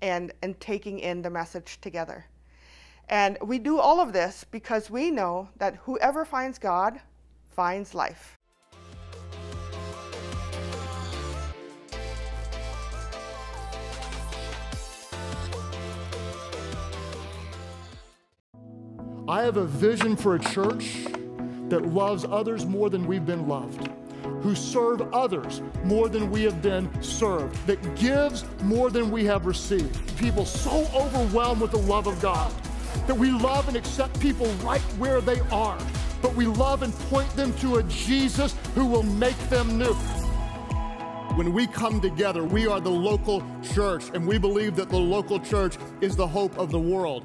and, 0.00 0.32
and 0.42 0.58
taking 0.60 0.98
in 0.98 1.22
the 1.22 1.30
message 1.30 1.78
together. 1.80 2.26
And 3.12 3.36
we 3.42 3.58
do 3.58 3.78
all 3.78 4.00
of 4.00 4.14
this 4.14 4.46
because 4.50 4.88
we 4.88 5.10
know 5.10 5.50
that 5.58 5.76
whoever 5.84 6.24
finds 6.24 6.58
God 6.58 6.98
finds 7.54 7.94
life. 7.94 8.38
I 19.28 19.42
have 19.42 19.58
a 19.58 19.66
vision 19.66 20.16
for 20.16 20.36
a 20.36 20.38
church 20.38 21.04
that 21.68 21.84
loves 21.84 22.24
others 22.24 22.64
more 22.64 22.88
than 22.88 23.06
we've 23.06 23.26
been 23.26 23.46
loved, 23.46 23.90
who 24.40 24.54
serve 24.54 25.02
others 25.12 25.60
more 25.84 26.08
than 26.08 26.30
we 26.30 26.44
have 26.44 26.62
been 26.62 26.90
served, 27.02 27.54
that 27.66 27.94
gives 27.94 28.46
more 28.62 28.88
than 28.88 29.10
we 29.10 29.26
have 29.26 29.44
received. 29.44 30.16
People 30.16 30.46
so 30.46 30.88
overwhelmed 30.94 31.60
with 31.60 31.72
the 31.72 31.78
love 31.78 32.06
of 32.06 32.18
God 32.22 32.50
that 33.06 33.16
we 33.16 33.30
love 33.30 33.68
and 33.68 33.76
accept 33.76 34.18
people 34.20 34.46
right 34.64 34.80
where 34.98 35.20
they 35.20 35.40
are, 35.50 35.78
but 36.20 36.34
we 36.34 36.46
love 36.46 36.82
and 36.82 36.92
point 37.10 37.30
them 37.30 37.52
to 37.54 37.76
a 37.76 37.82
Jesus 37.84 38.54
who 38.74 38.86
will 38.86 39.02
make 39.02 39.38
them 39.48 39.78
new. 39.78 39.94
When 41.34 41.52
we 41.52 41.66
come 41.66 42.00
together, 42.00 42.44
we 42.44 42.66
are 42.66 42.80
the 42.80 42.90
local 42.90 43.42
church, 43.62 44.10
and 44.12 44.26
we 44.26 44.36
believe 44.38 44.76
that 44.76 44.90
the 44.90 44.98
local 44.98 45.40
church 45.40 45.78
is 46.00 46.14
the 46.14 46.26
hope 46.26 46.58
of 46.58 46.70
the 46.70 46.78
world. 46.78 47.24